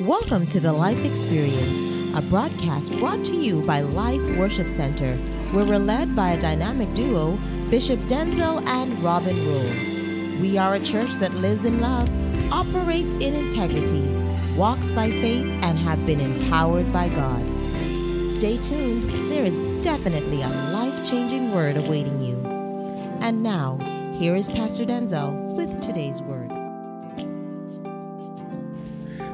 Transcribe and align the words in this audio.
Welcome 0.00 0.46
to 0.46 0.60
the 0.60 0.72
Life 0.72 1.04
Experience, 1.04 2.16
a 2.16 2.22
broadcast 2.22 2.96
brought 2.96 3.22
to 3.26 3.36
you 3.36 3.60
by 3.66 3.82
Life 3.82 4.38
Worship 4.38 4.70
Center, 4.70 5.14
where 5.52 5.66
we're 5.66 5.78
led 5.78 6.16
by 6.16 6.30
a 6.30 6.40
dynamic 6.40 6.94
duo, 6.94 7.36
Bishop 7.68 8.00
Denczil 8.08 8.66
and 8.66 8.98
Robin 9.00 9.36
Rolle. 9.46 10.40
We 10.40 10.56
are 10.56 10.76
a 10.76 10.80
church 10.80 11.10
that 11.16 11.34
lives 11.34 11.66
in 11.66 11.80
love, 11.80 12.08
operates 12.50 13.12
in 13.12 13.34
integrity, 13.34 14.08
walks 14.56 14.90
by 14.90 15.10
faith, 15.10 15.44
and 15.62 15.78
have 15.78 16.06
been 16.06 16.20
empowered 16.20 16.90
by 16.94 17.10
God. 17.10 17.42
Stay 18.26 18.56
tuned, 18.62 19.02
there 19.30 19.44
is 19.44 19.84
definitely 19.84 20.40
a 20.40 20.48
life 20.72 21.06
changing 21.06 21.52
word 21.52 21.76
awaiting 21.76 22.22
you. 22.22 22.40
And 23.20 23.42
now, 23.42 23.76
here 24.14 24.34
is 24.34 24.48
Pastor 24.48 24.86
Denczil 24.86 25.54
with 25.56 25.78
today's 25.82 26.22
word. 26.22 26.39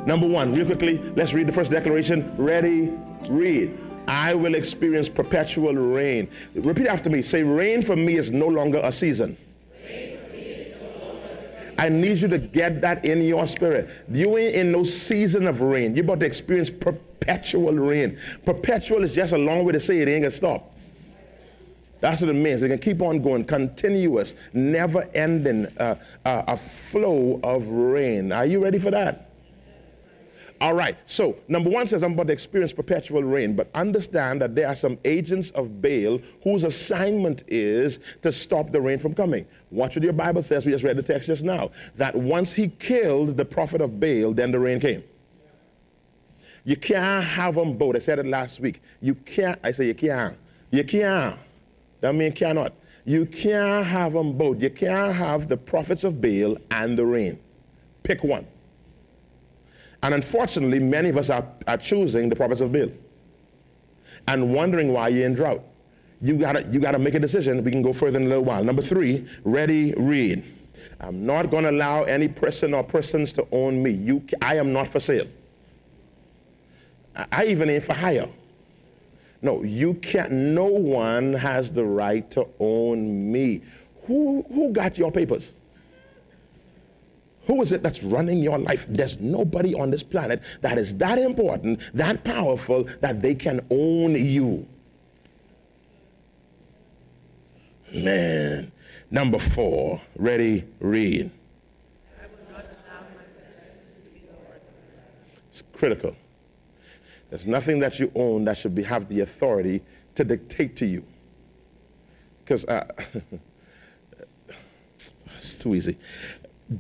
Number 0.07 0.27
one, 0.27 0.55
real 0.55 0.65
quickly, 0.65 0.99
let's 1.17 1.35
read 1.35 1.49
the 1.49 1.53
first 1.53 1.73
declaration. 1.73 2.33
Ready, 2.37 2.93
read. 3.29 3.77
I 4.07 4.35
will 4.35 4.55
experience 4.55 5.09
perpetual 5.09 5.75
rain. 5.75 6.29
Repeat 6.55 6.87
after 6.87 7.11
me. 7.11 7.23
Say, 7.23 7.43
rain 7.43 7.83
for 7.83 7.97
me 7.97 8.17
is 8.17 8.31
no 8.31 8.47
longer 8.47 8.81
a 8.85 8.93
season. 8.93 9.37
I 11.79 11.89
need 11.91 12.19
you 12.19 12.29
to 12.29 12.39
get 12.39 12.81
that 12.81 13.05
in 13.05 13.23
your 13.23 13.47
spirit. 13.47 13.91
You 14.11 14.39
ain't 14.39 14.55
in 14.55 14.73
no 14.73 14.83
season 14.83 15.47
of 15.47 15.61
rain. 15.61 15.95
You're 15.95 16.05
about 16.05 16.21
to 16.21 16.27
experience 16.27 16.71
perpetual 16.71 17.75
rain. 17.75 18.19
Perpetual 18.47 19.05
is 19.05 19.13
just 19.13 19.35
a 19.35 19.39
long 19.39 19.65
way 19.65 19.73
to 19.73 19.81
say 19.81 19.99
it 19.99 20.09
ain't 20.09 20.23
gonna 20.23 20.31
stop. 20.31 20.73
That's 22.01 22.23
what 22.23 22.31
it 22.31 22.35
means. 22.35 22.63
It 22.63 22.69
can 22.69 22.79
keep 22.79 23.03
on 23.03 23.21
going, 23.21 23.45
continuous, 23.45 24.37
never 24.55 25.07
ending, 25.15 25.67
uh, 25.79 25.97
uh, 26.25 26.45
a 26.47 26.57
flow 26.57 27.41
of 27.43 27.67
rain. 27.67 28.33
Are 28.33 28.47
you 28.47 28.63
ready 28.63 28.79
for 28.79 28.91
that? 28.93 29.26
All 30.61 30.75
right. 30.75 30.97
So, 31.05 31.37
number 31.49 31.69
one 31.69 31.87
says, 31.87 32.03
I'm 32.03 32.13
about 32.13 32.29
to 32.29 32.33
experience 32.33 32.73
perpetual 32.73 33.23
rain, 33.23 33.55
but 33.55 33.69
understand 33.75 34.41
that 34.41 34.55
there 34.55 34.69
are 34.69 34.75
some 34.75 34.99
agents 35.05 35.51
of 35.51 35.83
Baal 35.83 36.19
whose 36.43 36.65
assignment 36.65 37.45
is 37.49 38.01
to 38.23 38.33
stop 38.33 38.71
the 38.71 38.81
rain 38.81 38.99
from 38.99 39.15
coming. 39.15 39.47
Watch 39.71 39.97
what 39.97 40.03
your 40.03 40.15
Bible 40.15 40.41
says. 40.41 40.65
We 40.65 40.73
just 40.73 40.85
read 40.85 40.97
the 40.97 41.03
text 41.03 41.27
just 41.27 41.45
now. 41.45 41.73
That 41.97 42.15
once 42.15 42.55
he 42.55 42.69
killed 42.69 43.37
the 43.37 43.45
prophet 43.45 43.83
of 43.83 44.01
Baal, 44.01 44.33
then 44.33 44.51
the 44.51 44.59
rain 44.59 44.81
came. 44.81 45.05
You 46.65 46.77
can't 46.77 47.25
have 47.25 47.55
them 47.55 47.77
both. 47.77 47.95
I 47.95 47.99
said 47.99 48.19
it 48.19 48.27
last 48.27 48.59
week. 48.61 48.81
You 49.01 49.15
can't. 49.15 49.59
I 49.63 49.73
say 49.73 49.87
you 49.87 49.95
can't. 49.95 50.37
You 50.71 50.85
can't. 50.85 51.39
That 52.01 52.15
means 52.15 52.35
cannot. 52.35 52.73
You 53.05 53.27
can't 53.27 53.87
have 53.87 54.15
them 54.15 54.33
both. 54.37 54.61
You 54.61 54.71
can't 54.71 55.15
have 55.15 55.49
the 55.49 55.57
prophets 55.57 56.03
of 56.03 56.21
Baal 56.21 56.57
and 56.71 56.99
the 56.99 57.05
rain. 57.05 57.39
Pick 58.03 58.25
one. 58.25 58.47
And 60.07 60.15
unfortunately, 60.15 60.79
many 60.79 61.09
of 61.09 61.17
us 61.17 61.31
are, 61.31 61.45
are 61.67 61.77
choosing 61.77 62.29
the 62.29 62.37
prophets 62.37 62.61
of 62.61 62.71
Baal 62.71 62.91
and 64.29 64.55
wondering 64.55 64.93
why 64.93 65.09
you're 65.09 65.27
in 65.27 65.35
drought. 65.35 65.65
You 66.23 66.39
gotta, 66.39 66.63
you 66.69 66.79
gotta 66.79 67.01
make 67.01 67.15
a 67.15 67.19
decision. 67.19 67.65
We 67.65 67.73
can 67.73 67.83
go 67.83 67.93
further 67.93 68.21
in 68.21 68.27
a 68.27 68.29
little 68.29 68.45
while. 68.45 68.63
Number 68.63 68.83
three, 68.83 69.27
ready, 69.43 69.95
read. 69.97 70.45
I'm 71.01 71.27
not 71.27 71.51
gonna 71.51 71.73
allow 71.73 72.05
any 72.05 72.29
person 72.29 72.73
or 72.73 72.85
persons 72.85 73.33
to 73.33 73.49
own 73.51 73.83
me. 73.83 73.91
You, 73.91 74.23
I 74.41 74.59
am 74.59 74.73
not 74.73 74.87
for 74.87 75.01
sale. 75.01 75.27
I, 77.17 77.27
I 77.33 77.45
even 77.47 77.69
ain't 77.69 77.83
for 77.83 77.95
hire. 77.95 78.29
No, 79.43 79.65
you 79.65 79.95
can't, 79.95 80.31
no 80.31 80.67
one 80.67 81.33
has 81.33 81.73
the 81.73 81.85
right 81.85 82.31
to 82.31 82.47
own 82.61 83.33
me. 83.33 83.61
Who, 84.05 84.47
who 84.53 84.73
got 84.73 84.99
your 84.99 85.11
papers? 85.11 85.53
Who 87.47 87.63
is 87.63 87.73
it 87.73 87.83
that's 87.83 88.03
running 88.03 88.41
your 88.41 88.59
life? 88.59 88.87
There's 88.89 89.21
nobody 89.21 89.75
on 89.75 89.91
this 89.91 90.03
planet 90.03 90.43
that 90.63 90.79
is 90.79 90.97
that 90.99 91.19
important, 91.19 91.81
that 91.95 92.25
powerful, 92.25 92.85
that 93.01 93.23
they 93.23 93.35
can 93.35 93.65
own 93.71 94.15
you. 94.15 94.67
Man. 97.93 98.73
Number 99.11 99.39
four, 99.39 100.01
ready, 100.17 100.65
read. 100.81 101.31
It's 105.49 105.63
critical. 105.73 106.17
There's 107.31 107.47
nothing 107.47 107.79
that 107.81 108.01
you 108.01 108.11
own 108.15 108.45
that 108.45 108.59
should 108.59 108.75
be, 108.75 108.83
have 108.83 109.09
the 109.09 109.21
authority 109.21 109.83
to 110.17 110.25
dictate 110.25 110.77
to 110.77 110.87
you. 110.87 111.05
Because 112.45 112.65
uh, 112.67 112.87
it's 115.37 115.57
too 115.57 115.75
easy. 115.75 115.97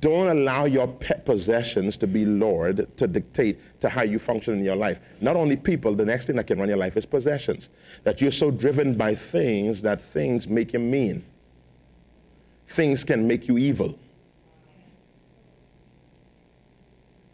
Don't 0.01 0.27
allow 0.27 0.65
your 0.65 0.89
pet 0.89 1.25
possessions 1.25 1.97
to 1.99 2.09
be 2.09 2.27
Lord 2.27 2.97
to 2.97 3.07
dictate 3.07 3.81
to 3.81 3.89
how 3.89 4.03
you 4.03 4.19
function 4.19 4.59
in 4.59 4.65
your 4.65 4.75
life. 4.75 4.99
Not 5.21 5.37
only 5.37 5.57
people, 5.57 5.95
the 5.95 6.05
next 6.05 6.27
thing 6.27 6.35
that 6.37 6.49
can 6.49 6.59
run 6.59 6.69
your 6.69 6.77
life 6.77 6.97
is 6.97 7.07
possessions. 7.07 7.71
That 8.03 8.21
you're 8.21 8.33
so 8.33 8.51
driven 8.51 8.95
by 8.95 9.15
things 9.15 9.83
that 9.83 10.01
things 10.01 10.49
make 10.49 10.73
you 10.73 10.81
mean. 10.81 11.25
Things 12.67 13.05
can 13.05 13.29
make 13.29 13.47
you 13.47 13.59
evil. 13.59 13.97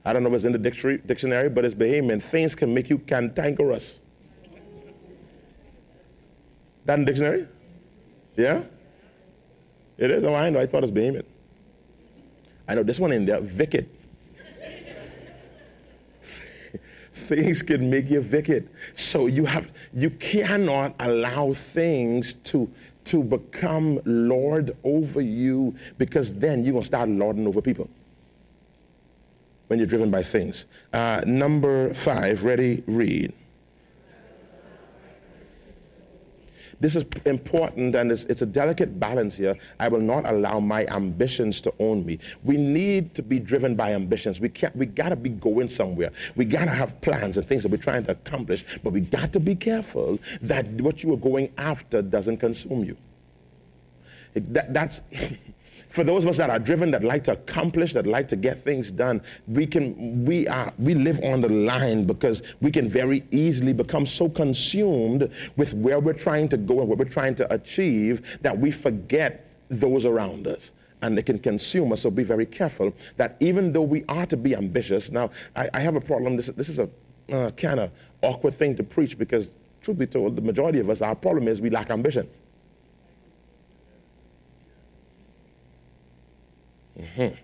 I 0.05 0.13
don't 0.13 0.23
know 0.23 0.29
if 0.29 0.35
it's 0.35 0.45
in 0.45 0.53
the 0.53 0.59
dictionary, 0.59 1.49
but 1.49 1.65
it's 1.65 1.75
Bahamian. 1.75 2.21
Things 2.21 2.55
can 2.55 2.75
make 2.75 2.91
you 2.91 2.99
cantankerous. 2.99 3.99
That 6.85 6.99
in 6.99 7.07
dictionary? 7.07 7.49
Yeah? 8.37 8.65
It 9.97 10.11
is? 10.11 10.25
Oh, 10.25 10.35
I 10.35 10.51
know. 10.51 10.61
I 10.61 10.67
thought 10.67 10.83
it's 10.83 10.93
Bahamian. 10.93 11.25
I 12.69 12.75
know 12.75 12.83
this 12.83 13.01
one 13.01 13.13
in 13.13 13.25
there, 13.27 13.41
wicked. 13.41 13.89
things 17.13 17.63
can 17.63 17.89
make 17.89 18.11
you 18.11 18.21
wicked. 18.21 18.69
So 18.95 19.27
you 19.27 19.45
have 19.45 19.73
you 19.93 20.11
cannot 20.11 20.95
allow 21.01 21.53
things 21.53 22.35
to 22.35 22.71
to 23.05 23.23
become 23.23 24.01
Lord 24.05 24.77
over 24.85 25.21
you 25.21 25.75
because 25.99 26.33
then 26.39 26.65
you're 26.65 26.75
gonna 26.75 26.85
start 26.85 27.09
lording 27.09 27.47
over 27.47 27.61
people 27.61 27.89
when 29.69 29.79
you're 29.79 29.89
driven 29.89 30.11
by 30.11 30.23
things. 30.23 30.67
Uh, 30.93 31.23
number 31.27 31.95
five, 31.95 32.45
ready, 32.45 32.83
read. 32.87 33.33
This 36.83 36.97
is 36.97 37.05
important 37.27 37.95
and 37.95 38.11
it's, 38.11 38.25
it's, 38.25 38.43
a 38.43 38.47
delicate 38.47 38.99
balance 38.99 39.37
here. 39.39 39.55
I 39.79 39.87
will 39.87 40.01
not 40.01 40.29
allow 40.29 40.59
my 40.59 40.85
ambitions 40.87 41.61
to 41.61 41.73
own 41.79 42.05
me. 42.05 42.19
We 42.43 42.57
need 42.57 43.15
to 43.15 43.23
be 43.23 43.39
driven 43.39 43.77
by 43.77 43.93
ambitions. 43.93 44.41
We 44.41 44.49
can't, 44.49 44.75
we 44.75 44.87
gotta 44.87 45.15
be 45.15 45.29
going 45.29 45.69
somewhere. 45.69 46.11
We 46.35 46.45
gotta 46.45 46.73
have 46.73 47.01
plans 47.01 47.37
and 47.37 47.47
things 47.47 47.63
that 47.63 47.71
we're 47.71 47.77
trying 47.77 48.03
to 48.07 48.11
accomplish, 48.11 48.65
but 48.83 48.93
we 48.93 49.01
got 49.01 49.33
to 49.35 49.39
be 49.39 49.55
careful 49.55 50.19
that 50.41 50.67
what 50.73 51.05
you 51.05 51.15
are 51.15 51.19
going 51.19 51.53
after 51.57 52.03
doesn't 52.03 52.39
consume 52.39 52.83
you. 52.83 52.97
It, 54.35 54.53
that, 54.53 54.75
that's 54.75 55.03
for 55.93 56.05
those 56.05 56.25
of 56.25 56.31
us 56.31 56.39
that 56.39 56.49
are 56.49 56.59
driven, 56.59 56.91
that 56.93 57.05
like 57.05 57.23
to 57.25 57.33
accomplish, 57.33 57.93
that 57.93 58.07
like 58.07 58.27
to 58.29 58.37
get 58.37 58.59
things 58.59 58.91
done, 58.91 59.21
we 59.47 59.67
can 59.67 60.25
we 60.25 60.49
are 60.49 60.73
we 60.79 60.95
live 60.95 61.21
on 61.23 61.43
the 61.43 61.51
line 61.51 62.07
because 62.07 62.43
we 62.63 62.71
can 62.71 62.89
very 62.89 63.23
easily 63.31 63.75
become 63.75 64.07
so 64.07 64.29
consumed 64.31 65.31
with 65.57 65.75
where 65.75 66.01
we're 66.01 66.15
trying 66.15 66.49
to 66.49 66.57
go 66.57 66.81
and 66.81 66.89
what 66.89 66.97
we're 66.97 67.05
trying 67.05 67.35
to 67.35 67.53
achieve 67.53 68.39
that 68.41 68.57
we 68.57 68.71
forget 68.71 69.47
those 69.69 70.07
around 70.07 70.47
us 70.47 70.73
and 71.03 71.19
they 71.19 71.23
can 71.23 71.39
consume 71.39 71.93
us. 71.93 72.01
So 72.01 72.11
be 72.11 72.25
very 72.25 72.47
careful 72.47 72.95
that 73.19 73.37
even 73.41 73.73
though 73.73 73.83
we 73.83 74.03
are 74.09 74.25
to 74.27 74.37
be 74.37 74.57
ambitious, 74.57 75.11
now 75.11 75.31
I, 75.55 75.69
I 75.75 75.81
have 75.81 75.97
a 75.97 76.01
problem. 76.01 76.37
This, 76.37 76.47
this 76.47 76.71
is 76.71 76.79
a 76.79 76.89
uh, 77.31 77.51
kind 77.51 77.81
of 77.81 77.91
awkward 78.23 78.55
thing 78.55 78.77
to 78.77 78.83
preach 78.83 79.19
because, 79.19 79.53
truth 79.83 79.99
be 79.99 80.07
told, 80.07 80.37
the 80.37 80.43
majority 80.43 80.79
of 80.79 80.89
us, 80.89 81.03
our 81.03 81.15
problem 81.15 81.49
is 81.49 81.61
we 81.61 81.69
lack 81.69 81.91
ambition. 81.91 82.29
Mm-hmm. 86.99 87.35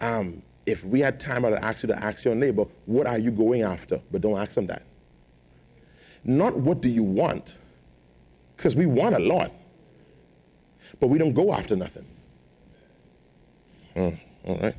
Um, 0.00 0.42
if 0.66 0.84
we 0.84 1.00
had 1.00 1.18
time, 1.18 1.44
I'd 1.44 1.54
ask 1.54 1.82
you 1.82 1.88
to 1.88 2.04
ask 2.04 2.24
your 2.24 2.34
neighbor, 2.34 2.66
what 2.86 3.06
are 3.06 3.18
you 3.18 3.30
going 3.30 3.62
after? 3.62 4.00
But 4.10 4.20
don't 4.20 4.38
ask 4.38 4.54
them 4.54 4.66
that. 4.66 4.82
Not 6.24 6.56
what 6.56 6.80
do 6.80 6.88
you 6.88 7.02
want, 7.02 7.56
because 8.56 8.76
we 8.76 8.86
want 8.86 9.14
a 9.14 9.18
lot, 9.18 9.52
but 11.00 11.06
we 11.08 11.18
don't 11.18 11.32
go 11.32 11.52
after 11.52 11.76
nothing. 11.76 12.06
Oh, 13.96 14.16
all 14.46 14.58
right. 14.58 14.74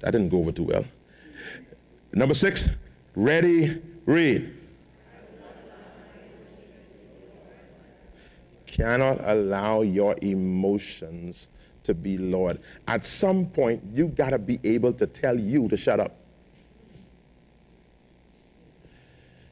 That 0.00 0.12
didn't 0.12 0.28
go 0.28 0.38
over 0.38 0.52
too 0.52 0.64
well. 0.64 0.84
Number 2.12 2.34
six, 2.34 2.68
ready, 3.14 3.82
read. 4.06 4.54
Cannot 8.66 9.18
allow 9.22 9.82
your 9.82 10.16
emotions 10.22 11.48
to 11.88 11.94
be 11.94 12.16
Lord. 12.16 12.60
At 12.86 13.04
some 13.04 13.46
point, 13.46 13.82
you 13.92 14.08
got 14.08 14.30
to 14.30 14.38
be 14.38 14.60
able 14.62 14.92
to 14.94 15.06
tell 15.06 15.38
you 15.38 15.68
to 15.68 15.76
shut 15.76 15.98
up. 16.00 16.14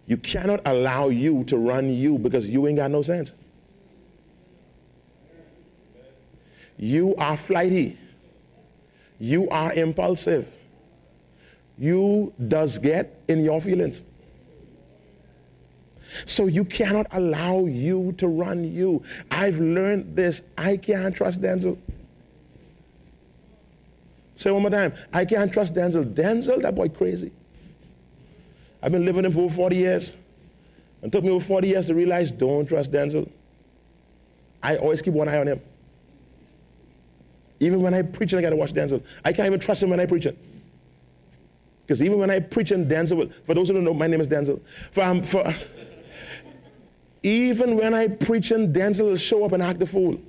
You 0.07 0.17
cannot 0.17 0.61
allow 0.65 1.09
you 1.09 1.43
to 1.45 1.57
run 1.57 1.91
you 1.91 2.19
because 2.19 2.49
you 2.49 2.67
ain't 2.69 2.77
got 2.77 2.91
no 2.91 3.03
sense. 3.03 3.35
You 6.77 7.17
are 7.17 7.37
flighty. 7.37 7.99
You 9.19 9.49
are 9.49 9.73
impulsive. 9.73 10.47
you 11.79 12.33
does 12.49 12.79
get 12.79 13.23
in 13.29 13.45
your 13.45 13.61
feelings. 13.61 14.05
So 16.25 16.47
you 16.47 16.65
cannot 16.65 17.07
allow 17.13 17.67
you 17.67 18.13
to 18.13 18.29
run 18.29 18.65
you. 18.65 19.03
I've 19.31 19.59
learned 19.59 20.17
this. 20.17 20.43
I 20.57 20.79
can't 20.79 21.15
trust 21.15 21.43
Denczil. 21.43 21.77
Say 24.37 24.51
one 24.51 24.63
more 24.63 24.71
time. 24.71 24.93
I 25.13 25.25
can't 25.25 25.53
trust 25.53 25.75
Denczil. 25.75 26.15
Denczil, 26.15 26.63
that 26.63 26.75
boy 26.75 26.89
crazy. 26.91 27.33
I've 28.83 28.93
been 28.93 29.05
living 29.05 29.25
him 29.25 29.33
for 29.33 29.41
over 29.41 29.55
40 29.55 29.77
years. 29.77 30.17
It 31.03 31.11
took 31.11 31.25
me 31.25 31.31
over 31.31 31.45
40 31.45 31.69
years 31.69 31.87
to 31.87 31.95
realize 31.95 32.31
don't 32.31 32.67
trust 32.67 32.93
Denczil. 32.93 33.29
I 34.63 34.77
always 34.77 35.01
keep 35.01 35.15
one 35.15 35.29
eye 35.29 35.39
on 35.39 35.47
him. 35.47 35.61
Even 37.61 37.81
when 37.81 37.95
I 37.95 38.03
preach, 38.03 38.35
I 38.35 38.43
got 38.43 38.51
to 38.51 38.57
watch 38.57 38.75
Denczil. 38.75 39.03
I 39.25 39.33
can't 39.33 39.47
even 39.47 39.59
trust 39.61 39.83
him 39.83 39.89
when 39.89 40.01
I 40.01 40.07
preach 40.07 40.27
it. 40.27 40.37
Because 41.87 42.03
even 42.03 42.19
when 42.19 42.31
I 42.31 42.41
preach 42.41 42.73
in 42.73 42.87
Denczil, 42.87 43.33
for 43.45 43.55
those 43.55 43.69
who 43.69 43.75
don't 43.75 43.85
know, 43.85 43.95
my 43.95 44.07
name 44.07 44.21
is 44.21 44.29
Denczil. 44.29 44.61
For, 44.91 45.03
um, 45.03 45.23
for 45.23 45.55
even 47.23 47.77
when 47.77 47.95
I 47.95 48.09
preach 48.09 48.53
in 48.53 48.73
Denczil 48.73 49.09
will 49.09 49.17
show 49.17 49.45
up 49.45 49.53
and 49.53 49.63
act 49.63 49.79
the 49.79 49.87
fool. 49.87 50.21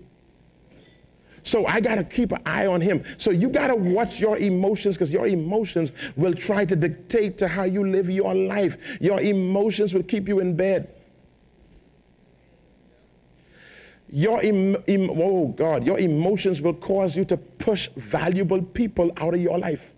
So 1.47 1.65
I 1.65 1.79
got 1.79 1.95
to 1.95 2.03
keep 2.03 2.33
an 2.33 2.41
eye 2.45 2.65
on 2.65 2.81
him. 2.81 3.05
So 3.17 3.31
you 3.31 3.49
got 3.49 3.67
to 3.67 3.75
watch 3.75 4.19
your 4.19 4.37
emotions 4.37 4.97
because 4.97 5.13
your 5.13 5.27
emotions 5.27 5.93
will 6.17 6.33
try 6.33 6.65
to 6.65 6.75
dictate 6.75 7.37
to 7.37 7.47
how 7.47 7.63
you 7.63 7.87
live 7.87 8.09
your 8.09 8.35
life. 8.35 8.97
Your 8.99 9.21
emotions 9.21 9.93
will 9.93 10.03
keep 10.03 10.27
you 10.27 10.41
in 10.41 10.57
bed. 10.57 10.93
Your 14.09 14.41
em, 14.43 14.75
em, 14.89 15.09
oh 15.09 15.47
God, 15.47 15.85
your 15.85 15.99
emotions 15.99 16.61
will 16.61 16.73
cause 16.73 17.15
you 17.15 17.23
to 17.23 17.37
push 17.37 17.87
valuable 17.95 18.61
people 18.61 19.13
out 19.15 19.33
of 19.33 19.39
your 19.41 19.57
life. 19.57 19.93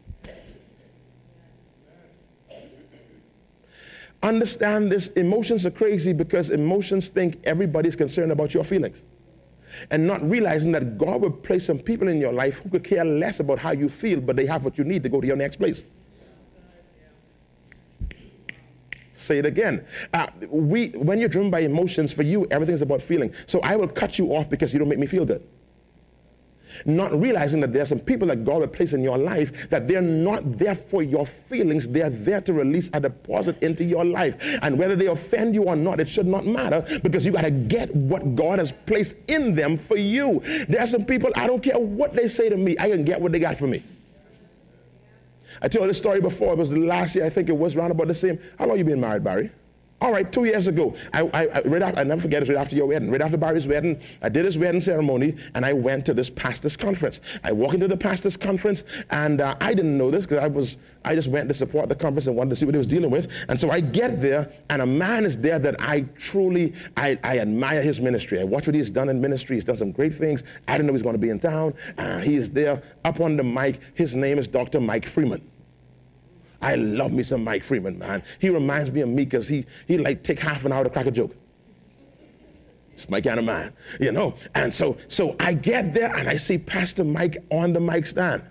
Understand 4.21 4.91
this 4.91 5.07
emotions 5.07 5.65
are 5.65 5.71
crazy 5.71 6.13
because 6.13 6.51
emotions 6.51 7.09
think 7.09 7.39
everybody's 7.43 7.95
concerned 7.95 8.31
about 8.31 8.53
your 8.53 8.63
feelings. 8.63 9.03
And 9.91 10.05
not 10.05 10.21
realizing 10.21 10.71
that 10.73 10.97
God 10.97 11.21
will 11.21 11.31
place 11.31 11.65
some 11.65 11.79
people 11.79 12.07
in 12.07 12.19
your 12.19 12.33
life 12.33 12.63
who 12.63 12.69
could 12.69 12.83
care 12.83 13.05
less 13.05 13.39
about 13.39 13.59
how 13.59 13.71
you 13.71 13.89
feel, 13.89 14.21
but 14.21 14.35
they 14.35 14.45
have 14.45 14.65
what 14.65 14.77
you 14.77 14.83
need 14.83 15.03
to 15.03 15.09
go 15.09 15.21
to 15.21 15.27
your 15.27 15.35
next 15.37 15.57
place. 15.57 15.85
Say 19.13 19.39
it 19.39 19.45
again. 19.45 19.85
Uh, 20.13 20.27
we, 20.49 20.89
when 20.89 21.19
you're 21.19 21.27
driven 21.27 21.51
by 21.51 21.59
emotions, 21.59 22.13
for 22.13 22.23
you, 22.23 22.47
everything 22.51 22.73
is 22.73 22.81
about 22.81 23.01
feeling. 23.01 23.33
So 23.47 23.59
I 23.61 23.75
will 23.75 23.89
cut 23.89 24.17
you 24.17 24.33
off 24.33 24.49
because 24.49 24.71
you 24.71 24.79
don't 24.79 24.87
make 24.87 24.99
me 24.99 25.07
feel 25.07 25.25
good 25.25 25.45
not 26.85 27.11
realizing 27.13 27.59
that 27.61 27.73
there 27.73 27.81
are 27.81 27.85
some 27.85 27.99
people 27.99 28.27
that 28.27 28.43
God 28.43 28.61
will 28.61 28.67
place 28.67 28.93
in 28.93 29.03
your 29.03 29.17
life 29.17 29.69
that 29.69 29.87
they're 29.87 30.01
not 30.01 30.57
there 30.57 30.75
for 30.75 31.03
your 31.03 31.25
feelings, 31.25 31.87
they're 31.87 32.09
there 32.09 32.41
to 32.41 32.53
release 32.53 32.89
a 32.93 32.99
deposit 32.99 33.61
into 33.61 33.83
your 33.83 34.05
life. 34.05 34.35
And 34.61 34.77
whether 34.77 34.95
they 34.95 35.07
offend 35.07 35.53
you 35.55 35.63
or 35.63 35.75
not, 35.75 35.99
it 35.99 36.07
should 36.07 36.27
not 36.27 36.45
matter 36.45 36.85
because 37.03 37.25
you 37.25 37.31
got 37.31 37.43
to 37.43 37.51
get 37.51 37.93
what 37.95 38.35
God 38.35 38.59
has 38.59 38.71
placed 38.71 39.15
in 39.27 39.55
them 39.55 39.77
for 39.77 39.97
you. 39.97 40.41
There 40.67 40.81
are 40.81 40.87
some 40.87 41.05
people, 41.05 41.31
I 41.35 41.47
don't 41.47 41.63
care 41.63 41.79
what 41.79 42.13
they 42.13 42.27
say 42.27 42.49
to 42.49 42.57
me, 42.57 42.75
I 42.79 42.89
can 42.89 43.03
get 43.03 43.19
what 43.19 43.31
they 43.31 43.39
got 43.39 43.57
for 43.57 43.67
me. 43.67 43.83
I 45.61 45.67
told 45.67 45.89
this 45.89 45.97
story 45.97 46.21
before. 46.21 46.53
It 46.53 46.57
was 46.57 46.75
last 46.77 47.15
year, 47.15 47.25
I 47.25 47.29
think 47.29 47.49
it 47.49 47.57
was 47.57 47.75
around 47.75 47.91
about 47.91 48.07
the 48.07 48.13
same. 48.13 48.39
How 48.57 48.65
long 48.65 48.77
you 48.77 48.85
been 48.85 49.01
married, 49.01 49.23
Barry? 49.23 49.51
All 50.01 50.13
right, 50.13 50.31
two 50.31 50.45
years 50.45 50.67
ago, 50.67 50.95
I, 51.13 51.23
I, 51.33 51.47
I, 51.47 51.61
right 51.63 51.81
after, 51.81 51.99
I 51.99 52.03
never 52.03 52.21
forget 52.21 52.41
it, 52.41 52.47
right 52.47 52.57
after 52.57 52.73
your 52.73 52.87
wedding, 52.87 53.11
right 53.11 53.19
after 53.19 53.35
Barry's 53.35 53.67
wedding, 53.67 53.99
I 54.21 54.29
did 54.29 54.45
his 54.45 54.57
wedding 54.57 54.79
ceremony 54.79 55.35
and 55.55 55.65
I 55.65 55.73
went 55.73 56.05
to 56.05 56.13
this 56.13 56.29
pastor's 56.29 56.77
conference. 56.77 57.19
I 57.43 57.51
walk 57.51 57.73
into 57.73 57.89
the 57.89 57.97
pastor's 57.97 58.37
conference 58.37 58.85
and 59.09 59.41
uh, 59.41 59.55
I 59.59 59.73
didn't 59.73 59.97
know 59.97 60.09
this 60.09 60.25
because 60.25 60.41
I 60.41 60.47
was, 60.47 60.77
I 61.03 61.15
just 61.15 61.29
went 61.29 61.49
to 61.49 61.53
support 61.53 61.89
the 61.89 61.95
conference 61.95 62.27
and 62.27 62.37
wanted 62.37 62.51
to 62.51 62.55
see 62.55 62.65
what 62.65 62.75
he 62.75 62.77
was 62.77 62.87
dealing 62.87 63.11
with. 63.11 63.29
And 63.49 63.59
so 63.59 63.71
I 63.71 63.81
get 63.81 64.21
there 64.21 64.49
and 64.69 64.81
a 64.81 64.85
man 64.85 65.25
is 65.25 65.41
there 65.41 65.59
that 65.59 65.75
I 65.81 66.05
truly, 66.15 66.73
I, 66.95 67.19
I 67.25 67.39
admire 67.39 67.81
his 67.81 67.99
ministry. 67.99 68.39
I 68.39 68.45
watch 68.45 68.67
what 68.67 68.75
he's 68.75 68.89
done 68.89 69.09
in 69.09 69.19
ministry. 69.19 69.57
He's 69.57 69.65
done 69.65 69.75
some 69.75 69.91
great 69.91 70.13
things. 70.13 70.45
I 70.69 70.77
didn't 70.77 70.87
know 70.87 70.93
he 70.93 70.95
was 70.95 71.03
going 71.03 71.15
to 71.15 71.19
be 71.19 71.29
in 71.29 71.41
town. 71.41 71.73
Uh, 71.97 72.19
he 72.19 72.35
is 72.35 72.49
there 72.51 72.81
up 73.03 73.19
on 73.19 73.35
the 73.35 73.43
mic. 73.43 73.81
His 73.95 74.15
name 74.15 74.37
is 74.37 74.47
Dr. 74.47 74.79
Mike 74.79 75.05
Freeman. 75.05 75.41
I 76.61 76.75
love 76.75 77.11
me 77.13 77.23
some 77.23 77.43
Mike 77.43 77.63
Freeman, 77.63 77.97
man. 77.97 78.23
He 78.39 78.49
reminds 78.49 78.91
me 78.91 79.01
of 79.01 79.09
me 79.09 79.25
because 79.25 79.47
he, 79.47 79.65
he 79.87 79.97
like 79.97 80.23
take 80.23 80.39
half 80.39 80.65
an 80.65 80.71
hour 80.71 80.83
to 80.83 80.89
crack 80.89 81.05
a 81.05 81.11
joke. 81.11 81.35
It's 82.93 83.09
my 83.09 83.21
kind 83.21 83.39
of 83.39 83.45
man, 83.45 83.71
you 84.01 84.11
know. 84.11 84.35
And 84.55 84.73
so, 84.73 84.97
so 85.07 85.35
I 85.39 85.53
get 85.53 85.93
there 85.93 86.13
and 86.15 86.27
I 86.27 86.35
see 86.35 86.57
Pastor 86.57 87.05
Mike 87.05 87.37
on 87.49 87.71
the 87.71 87.79
mic 87.79 88.05
stand. 88.05 88.43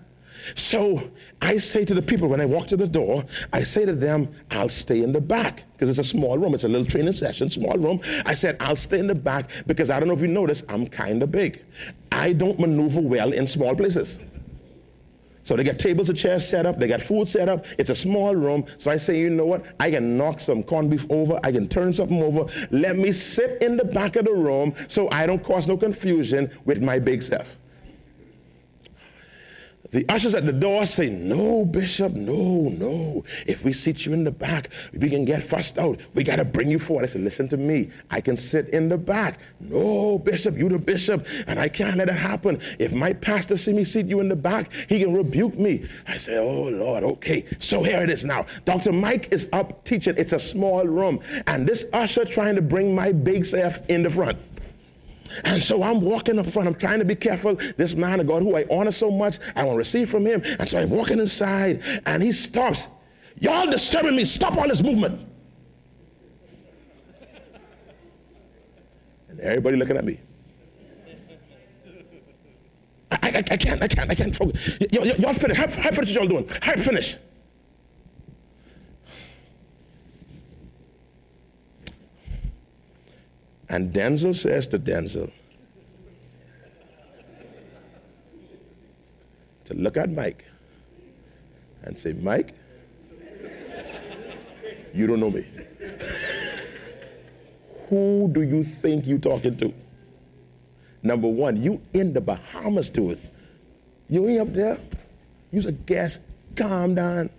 So 0.55 1.01
I 1.41 1.57
say 1.57 1.85
to 1.85 1.93
the 1.93 2.01
people 2.01 2.27
when 2.27 2.41
I 2.41 2.45
walk 2.45 2.67
to 2.67 2.77
the 2.77 2.87
door, 2.87 3.23
I 3.53 3.61
say 3.61 3.85
to 3.85 3.93
them, 3.93 4.33
I'll 4.49 4.69
stay 4.69 5.03
in 5.03 5.11
the 5.11 5.21
back 5.21 5.65
because 5.73 5.89
it's 5.89 5.99
a 5.99 6.03
small 6.03 6.37
room. 6.37 6.53
It's 6.53 6.63
a 6.63 6.67
little 6.67 6.87
training 6.87 7.13
session, 7.13 7.49
small 7.49 7.77
room. 7.77 7.99
I 8.25 8.33
said, 8.33 8.57
I'll 8.59 8.75
stay 8.75 8.99
in 8.99 9.07
the 9.07 9.15
back 9.15 9.49
because 9.67 9.89
I 9.89 9.99
don't 9.99 10.07
know 10.07 10.15
if 10.15 10.21
you 10.21 10.27
notice, 10.27 10.63
I'm 10.69 10.87
kind 10.87 11.21
of 11.21 11.31
big. 11.31 11.61
I 12.11 12.33
don't 12.33 12.59
maneuver 12.59 13.01
well 13.01 13.33
in 13.33 13.45
small 13.45 13.75
places. 13.75 14.17
So 15.49 15.55
they 15.55 15.63
got 15.63 15.79
tables 15.79 16.09
and 16.09 16.15
chairs 16.15 16.47
set 16.47 16.67
up, 16.67 16.77
they 16.77 16.87
got 16.87 17.01
food 17.01 17.27
set 17.27 17.49
up. 17.49 17.65
It's 17.79 17.89
a 17.89 17.95
small 17.95 18.35
room. 18.35 18.65
So 18.77 18.91
I 18.91 18.97
say, 18.97 19.19
you 19.19 19.31
know 19.31 19.47
what? 19.47 19.65
I 19.79 19.89
can 19.89 20.15
knock 20.15 20.39
some 20.39 20.61
corned 20.61 20.91
beef 20.91 21.07
over, 21.09 21.39
I 21.43 21.51
can 21.51 21.67
turn 21.67 21.91
something 21.91 22.21
over. 22.21 22.45
Let 22.69 22.97
me 22.97 23.11
sit 23.11 23.59
in 23.63 23.75
the 23.75 23.83
back 23.83 24.15
of 24.15 24.25
the 24.25 24.31
room 24.31 24.75
so 24.87 25.09
I 25.09 25.25
don't 25.25 25.43
cause 25.43 25.67
no 25.67 25.75
confusion 25.75 26.51
with 26.65 26.83
my 26.83 26.99
big 26.99 27.23
self. 27.23 27.57
The 29.91 30.05
ushers 30.07 30.35
at 30.35 30.45
the 30.45 30.51
door 30.51 30.85
say, 30.85 31.09
No, 31.09 31.65
Bishop, 31.65 32.13
no, 32.13 32.69
no. 32.69 33.23
If 33.47 33.63
we 33.63 33.73
seat 33.73 34.05
you 34.05 34.13
in 34.13 34.23
the 34.23 34.31
back, 34.31 34.69
we 34.93 35.09
can 35.09 35.25
get 35.25 35.43
fussed 35.43 35.79
out. 35.79 35.99
We 36.13 36.23
got 36.23 36.35
to 36.35 36.45
bring 36.45 36.69
you 36.69 36.77
forward. 36.77 37.03
I 37.03 37.07
said, 37.07 37.21
Listen 37.21 37.47
to 37.49 37.57
me. 37.57 37.89
I 38.11 38.21
can 38.21 38.37
sit 38.37 38.69
in 38.69 38.89
the 38.89 38.97
back. 38.97 39.39
No, 39.59 40.19
Bishop, 40.19 40.57
you 40.57 40.69
the 40.69 40.77
bishop, 40.77 41.25
and 41.47 41.59
I 41.59 41.67
can't 41.69 41.97
let 41.97 42.09
it 42.09 42.15
happen. 42.15 42.61
If 42.77 42.93
my 42.93 43.13
pastor 43.13 43.57
see 43.57 43.73
me 43.73 43.83
seat 43.83 44.05
you 44.05 44.19
in 44.19 44.29
the 44.29 44.35
back, 44.35 44.71
he 44.87 44.99
can 44.99 45.13
rebuke 45.13 45.57
me. 45.57 45.85
I 46.07 46.17
said, 46.17 46.37
Oh, 46.37 46.69
Lord, 46.69 47.03
okay. 47.03 47.45
So 47.57 47.83
here 47.83 48.01
it 48.03 48.09
is 48.09 48.25
now. 48.25 48.45
Dr. 48.65 48.91
Mike 48.91 49.31
is 49.31 49.49
up 49.53 49.83
teaching. 49.85 50.13
It's 50.17 50.33
a 50.33 50.39
small 50.39 50.85
room. 50.85 51.19
And 51.47 51.67
this 51.67 51.85
usher 51.93 52.25
trying 52.25 52.55
to 52.55 52.61
bring 52.61 52.93
my 52.93 53.11
big 53.11 53.45
self 53.45 53.79
in 53.89 54.03
the 54.03 54.09
front. 54.09 54.37
And 55.43 55.61
so 55.61 55.83
I'm 55.83 56.01
walking 56.01 56.39
up 56.39 56.47
front. 56.47 56.67
I'm 56.67 56.75
trying 56.75 56.99
to 56.99 57.05
be 57.05 57.15
careful. 57.15 57.55
This 57.77 57.95
man 57.95 58.19
of 58.19 58.27
God 58.27 58.43
who 58.43 58.55
I 58.55 58.65
honor 58.71 58.91
so 58.91 59.11
much, 59.11 59.39
I 59.55 59.63
want 59.63 59.75
to 59.75 59.77
receive 59.77 60.09
from 60.09 60.25
him. 60.25 60.41
And 60.59 60.69
so 60.69 60.79
I'm 60.79 60.89
walking 60.89 61.19
inside, 61.19 61.81
and 62.05 62.21
he 62.23 62.31
stops. 62.31 62.87
Y'all 63.39 63.69
disturbing 63.69 64.15
me. 64.15 64.25
Stop 64.25 64.57
all 64.57 64.67
this 64.67 64.81
movement. 64.83 65.25
And 69.29 69.39
everybody 69.39 69.77
looking 69.77 69.97
at 69.97 70.05
me. 70.05 70.19
I, 73.11 73.17
I, 73.23 73.37
I 73.37 73.57
can't, 73.57 73.81
I 73.81 73.87
can't, 73.87 74.09
I 74.11 74.15
can't 74.15 74.35
focus. 74.35 74.77
Y- 74.79 74.87
y- 74.91 75.15
y'all 75.17 75.33
finish. 75.33 75.57
How, 75.57 75.67
how 75.67 75.91
finish 75.91 76.13
y'all 76.13 76.27
doing? 76.27 76.47
How 76.61 76.73
finish? 76.75 77.17
And 83.69 83.93
Denczil 83.93 84.33
says 84.33 84.67
to 84.67 84.79
Denczil, 84.79 85.31
to 89.65 89.73
look 89.75 89.97
at 89.97 90.09
Mike 90.09 90.43
and 91.83 91.97
say, 91.97 92.13
Mike, 92.13 92.55
you 94.93 95.05
don't 95.05 95.19
know 95.19 95.29
me. 95.29 95.45
Who 97.89 98.29
do 98.31 98.41
you 98.41 98.63
think 98.63 99.05
you're 99.05 99.19
talking 99.19 99.55
to? 99.57 99.73
Number 101.03 101.27
one, 101.27 101.61
you 101.61 101.81
in 101.93 102.13
the 102.13 102.21
Bahamas 102.21 102.89
it. 103.11 103.19
You 104.07 104.27
ain't 104.27 104.41
up 104.41 104.53
there. 104.53 104.77
You's 105.51 105.67
a 105.67 105.71
guest. 105.71 106.21
Calm 106.55 106.95
down. 106.95 107.29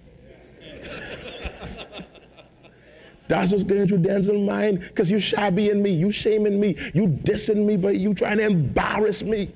That's 3.31 3.53
what's 3.53 3.63
going 3.63 3.87
through 3.87 3.99
Denczil's 3.99 4.45
mind 4.45 4.81
because 4.81 5.09
you 5.09 5.19
shabbying 5.19 5.81
me, 5.81 5.91
you 5.91 6.11
shaming 6.11 6.59
me, 6.59 6.77
you 6.93 7.07
dissing 7.07 7.65
me, 7.65 7.77
but 7.77 7.95
you 7.95 8.13
trying 8.13 8.39
to 8.39 8.45
embarrass 8.45 9.23
me. 9.23 9.53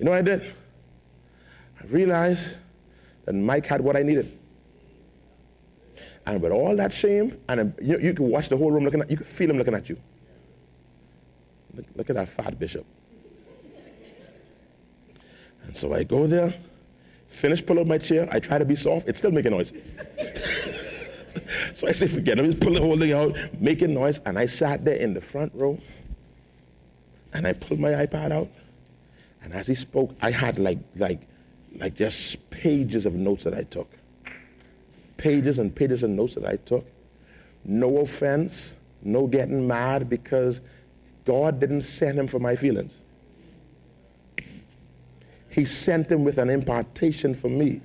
You 0.00 0.04
know 0.04 0.10
what 0.10 0.18
I 0.18 0.22
did? 0.22 0.42
I 1.80 1.86
realized 1.86 2.56
that 3.26 3.32
Mike 3.32 3.64
had 3.64 3.80
what 3.80 3.96
I 3.96 4.02
needed. 4.02 4.36
And 6.26 6.42
with 6.42 6.50
all 6.50 6.74
that 6.74 6.92
shame, 6.92 7.40
and 7.48 7.60
um, 7.60 7.74
you, 7.80 7.96
you 8.00 8.12
can 8.12 8.28
watch 8.28 8.48
the 8.48 8.56
whole 8.56 8.72
room 8.72 8.82
looking 8.82 9.00
at 9.00 9.08
you, 9.08 9.12
you 9.12 9.16
can 9.18 9.26
feel 9.26 9.50
him 9.50 9.56
looking 9.56 9.74
at 9.74 9.88
you. 9.88 9.96
Look, 11.74 11.86
look 11.94 12.10
at 12.10 12.16
that 12.16 12.28
fat 12.28 12.58
bishop. 12.58 12.84
And 15.62 15.76
so 15.76 15.94
I 15.94 16.02
go 16.02 16.26
there, 16.26 16.52
finish 17.28 17.64
pull 17.64 17.78
up 17.78 17.86
my 17.86 17.98
chair, 17.98 18.28
I 18.32 18.40
try 18.40 18.58
to 18.58 18.64
be 18.64 18.74
soft, 18.74 19.06
it's 19.06 19.20
still 19.20 19.30
making 19.30 19.52
noise. 19.52 19.72
So 21.78 21.86
I 21.86 21.92
said, 21.92 22.10
forget 22.10 22.40
it. 22.40 22.42
I 22.42 22.48
Just 22.48 22.58
pull 22.58 22.74
the 22.74 22.80
whole 22.80 22.98
thing 22.98 23.12
out, 23.12 23.38
making 23.60 23.94
noise. 23.94 24.18
And 24.26 24.36
I 24.36 24.46
sat 24.46 24.84
there 24.84 24.96
in 24.96 25.14
the 25.14 25.20
front 25.20 25.54
row 25.54 25.78
and 27.32 27.46
I 27.46 27.52
pulled 27.52 27.78
my 27.78 27.90
iPad 27.90 28.32
out. 28.32 28.48
And 29.44 29.52
as 29.52 29.68
he 29.68 29.76
spoke, 29.76 30.12
I 30.20 30.32
had 30.32 30.58
like, 30.58 30.80
like, 30.96 31.20
like 31.76 31.94
just 31.94 32.50
pages 32.50 33.06
of 33.06 33.14
notes 33.14 33.44
that 33.44 33.54
I 33.54 33.62
took. 33.62 33.88
Pages 35.18 35.60
and 35.60 35.72
pages 35.72 36.02
of 36.02 36.10
notes 36.10 36.34
that 36.34 36.46
I 36.46 36.56
took. 36.56 36.84
No 37.64 37.98
offense, 37.98 38.74
no 39.02 39.28
getting 39.28 39.64
mad 39.64 40.10
because 40.10 40.62
God 41.24 41.60
didn't 41.60 41.82
send 41.82 42.18
him 42.18 42.26
for 42.26 42.40
my 42.40 42.56
feelings. 42.56 43.02
He 45.48 45.64
sent 45.64 46.10
him 46.10 46.24
with 46.24 46.38
an 46.38 46.50
impartation 46.50 47.34
for 47.34 47.48
me. 47.48 47.82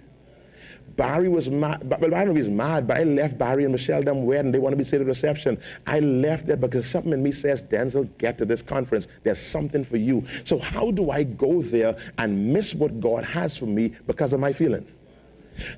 Barry 0.95 1.29
was 1.29 1.49
mad. 1.49 1.89
But 1.89 2.03
if 2.03 2.35
he's 2.35 2.49
mad, 2.49 2.87
but 2.87 2.97
I 2.97 3.03
left 3.03 3.37
Barry 3.37 3.63
and 3.63 3.71
Michelle 3.71 4.03
them 4.03 4.25
wedding. 4.25 4.51
They 4.51 4.59
want 4.59 4.73
to 4.73 4.77
be 4.77 4.83
seated 4.83 5.07
reception. 5.07 5.59
I 5.87 5.99
left 5.99 6.45
there 6.45 6.57
because 6.57 6.89
something 6.89 7.13
in 7.13 7.23
me 7.23 7.31
says, 7.31 7.63
Denczil, 7.63 8.09
get 8.17 8.37
to 8.39 8.45
this 8.45 8.61
conference. 8.61 9.07
There's 9.23 9.41
something 9.41 9.83
for 9.83 9.97
you. 9.97 10.23
So 10.43 10.57
how 10.57 10.91
do 10.91 11.11
I 11.11 11.23
go 11.23 11.61
there 11.61 11.95
and 12.17 12.53
miss 12.53 12.75
what 12.75 12.99
God 12.99 13.25
has 13.25 13.57
for 13.57 13.65
me 13.65 13.93
because 14.07 14.33
of 14.33 14.39
my 14.39 14.53
feelings? 14.53 14.97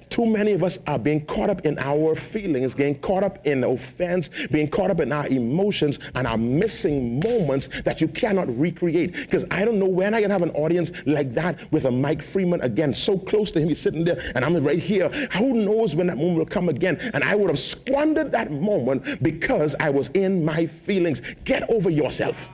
Too 0.10 0.26
many 0.26 0.52
of 0.52 0.64
us 0.64 0.80
are 0.88 1.00
being 1.00 1.26
caught 1.26 1.50
up 1.50 1.66
in 1.66 1.78
our 1.80 2.16
feelings, 2.16 2.74
getting 2.74 3.00
caught 3.00 3.24
up 3.24 3.46
in 3.46 3.64
offense, 3.64 4.30
being 4.52 4.70
caught 4.70 4.92
up 4.92 5.00
in 5.00 5.12
our 5.12 5.28
emotions, 5.28 6.00
and 6.16 6.28
are 6.28 6.38
missing 6.38 7.20
moments 7.20 7.68
that 7.84 8.02
you 8.02 8.08
cannot 8.08 8.48
recreate. 8.58 9.14
Because 9.14 9.46
I 9.52 9.66
don't 9.66 9.80
know 9.80 9.88
when 9.88 10.14
I 10.14 10.22
can 10.22 10.32
have 10.32 10.42
an 10.42 10.52
audience 10.52 10.92
like 11.06 11.34
that 11.34 11.72
with 11.72 11.86
a 11.86 11.92
Mike 11.92 12.22
Freeman 12.22 12.62
again, 12.62 12.94
so 12.94 13.18
close 13.18 13.52
to 13.52 13.60
him, 13.60 13.70
he's 13.70 13.82
sitting 13.82 14.04
there, 14.04 14.22
and 14.36 14.44
I'm 14.44 14.56
right 14.64 14.80
here. 14.80 15.10
Who 15.38 15.54
knows 15.54 15.96
when 15.96 16.08
that 16.08 16.18
moment 16.18 16.38
will 16.38 16.46
come 16.46 16.70
again? 16.70 17.00
And 17.14 17.24
I 17.24 17.36
would 17.36 17.50
have 17.50 17.60
squandered 17.60 18.32
that 18.32 18.52
moment 18.52 19.22
because 19.22 19.76
I 19.80 19.90
was 19.90 20.10
in 20.10 20.44
my 20.44 20.66
feelings. 20.66 21.22
Get 21.44 21.70
over 21.70 21.90
yourself. 21.90 22.50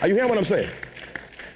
Are 0.00 0.08
you 0.08 0.14
hearing 0.14 0.28
what 0.28 0.38
I'm 0.38 0.44
saying? 0.44 0.68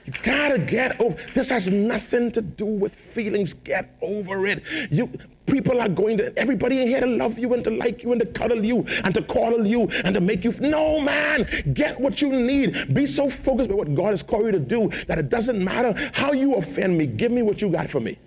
You 0.06 0.12
gotta 0.22 0.58
get 0.58 1.00
over. 1.00 1.16
This 1.34 1.48
has 1.48 1.68
nothing 1.68 2.30
to 2.32 2.40
do 2.40 2.64
with 2.64 2.94
feelings. 2.94 3.52
Get 3.52 3.96
over 4.00 4.46
it. 4.46 4.62
You 4.90 5.10
people 5.46 5.80
are 5.80 5.88
going 5.88 6.16
to 6.18 6.36
everybody 6.38 6.82
in 6.82 6.88
here 6.88 7.00
to 7.00 7.06
love 7.06 7.38
you 7.38 7.52
and 7.54 7.64
to 7.64 7.70
like 7.70 8.02
you 8.02 8.12
and 8.12 8.20
to 8.20 8.26
cuddle 8.26 8.64
you 8.64 8.84
and 9.04 9.14
to 9.14 9.22
coddle 9.22 9.66
you 9.66 9.88
and 10.04 10.14
to 10.14 10.20
make 10.20 10.44
you. 10.44 10.52
No 10.60 11.00
man, 11.00 11.46
get 11.72 12.00
what 12.00 12.20
you 12.22 12.30
need. 12.30 12.94
Be 12.94 13.06
so 13.06 13.28
focused 13.28 13.70
on 13.70 13.76
what 13.76 13.94
God 13.94 14.10
has 14.10 14.22
called 14.22 14.46
you 14.46 14.52
to 14.52 14.58
do 14.58 14.88
that 15.06 15.18
it 15.18 15.28
doesn't 15.28 15.62
matter 15.62 15.94
how 16.14 16.32
you 16.32 16.54
offend 16.54 16.96
me. 16.96 17.06
Give 17.06 17.32
me 17.32 17.42
what 17.42 17.60
you 17.60 17.70
got 17.70 17.88
for 17.88 18.00
me. 18.00 18.18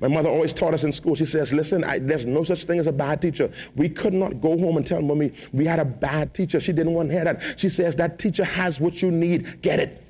My 0.00 0.08
mother 0.08 0.28
always 0.28 0.52
taught 0.52 0.74
us 0.74 0.84
in 0.84 0.92
school. 0.92 1.14
She 1.14 1.24
says, 1.24 1.52
Listen, 1.52 1.84
I, 1.84 1.98
there's 1.98 2.26
no 2.26 2.44
such 2.44 2.64
thing 2.64 2.78
as 2.78 2.86
a 2.86 2.92
bad 2.92 3.22
teacher. 3.22 3.50
We 3.74 3.88
could 3.88 4.14
not 4.14 4.40
go 4.40 4.58
home 4.58 4.76
and 4.76 4.86
tell 4.86 5.02
mommy 5.02 5.32
we 5.52 5.64
had 5.64 5.78
a 5.78 5.84
bad 5.84 6.34
teacher. 6.34 6.60
She 6.60 6.72
didn't 6.72 6.94
want 6.94 7.10
to 7.10 7.14
hear 7.14 7.24
that. 7.24 7.42
She 7.58 7.68
says, 7.68 7.96
That 7.96 8.18
teacher 8.18 8.44
has 8.44 8.80
what 8.80 9.02
you 9.02 9.10
need. 9.10 9.62
Get 9.62 9.80
it. 9.80 10.02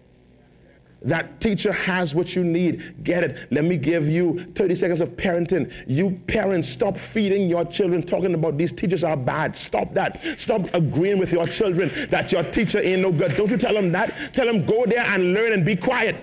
That 1.03 1.41
teacher 1.41 1.73
has 1.73 2.15
what 2.15 2.35
you 2.35 2.43
need. 2.43 3.05
Get 3.05 3.23
it. 3.23 3.53
Let 3.53 3.65
me 3.65 3.77
give 3.77 4.09
you 4.09 4.41
30 4.55 4.75
seconds 4.75 5.01
of 5.01 5.11
parenting. 5.11 5.73
You 5.87 6.11
parents, 6.27 6.69
stop 6.69 6.97
feeding 6.97 7.49
your 7.49 7.65
children 7.65 8.03
talking 8.03 8.35
about 8.35 8.57
these 8.59 8.73
teachers 8.73 9.05
are 9.05 9.17
bad. 9.17 9.55
Stop 9.55 9.95
that. 9.95 10.23
Stop 10.37 10.63
agreeing 10.75 11.19
with 11.19 11.33
your 11.33 11.47
children 11.47 11.91
that 12.09 12.33
your 12.33 12.43
teacher 12.45 12.81
ain't 12.81 13.03
no 13.03 13.13
good. 13.13 13.37
Don't 13.37 13.51
you 13.51 13.57
tell 13.57 13.75
them 13.75 13.93
that. 13.93 14.15
Tell 14.33 14.47
them 14.47 14.65
go 14.65 14.85
there 14.87 15.05
and 15.05 15.33
learn 15.33 15.53
and 15.53 15.65
be 15.65 15.77
quiet. 15.77 16.17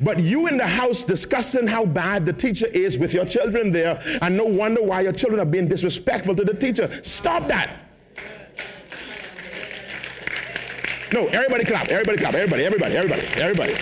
But 0.00 0.18
you 0.18 0.46
in 0.46 0.56
the 0.56 0.66
house 0.66 1.04
discussing 1.04 1.66
how 1.66 1.84
bad 1.84 2.24
the 2.24 2.32
teacher 2.32 2.66
is 2.66 2.96
with 2.96 3.12
your 3.12 3.26
children 3.26 3.70
there, 3.70 4.02
and 4.22 4.36
no 4.36 4.44
wonder 4.44 4.82
why 4.82 5.02
your 5.02 5.12
children 5.12 5.40
are 5.40 5.50
being 5.50 5.68
disrespectful 5.68 6.34
to 6.36 6.44
the 6.44 6.54
teacher. 6.54 6.90
Stop 7.02 7.48
that. 7.48 7.70
No, 11.12 11.26
everybody 11.26 11.64
clap, 11.64 11.88
everybody 11.88 12.18
clap, 12.18 12.34
everybody, 12.34 12.64
everybody, 12.64 12.96
everybody, 12.96 13.26
everybody. 13.40 13.74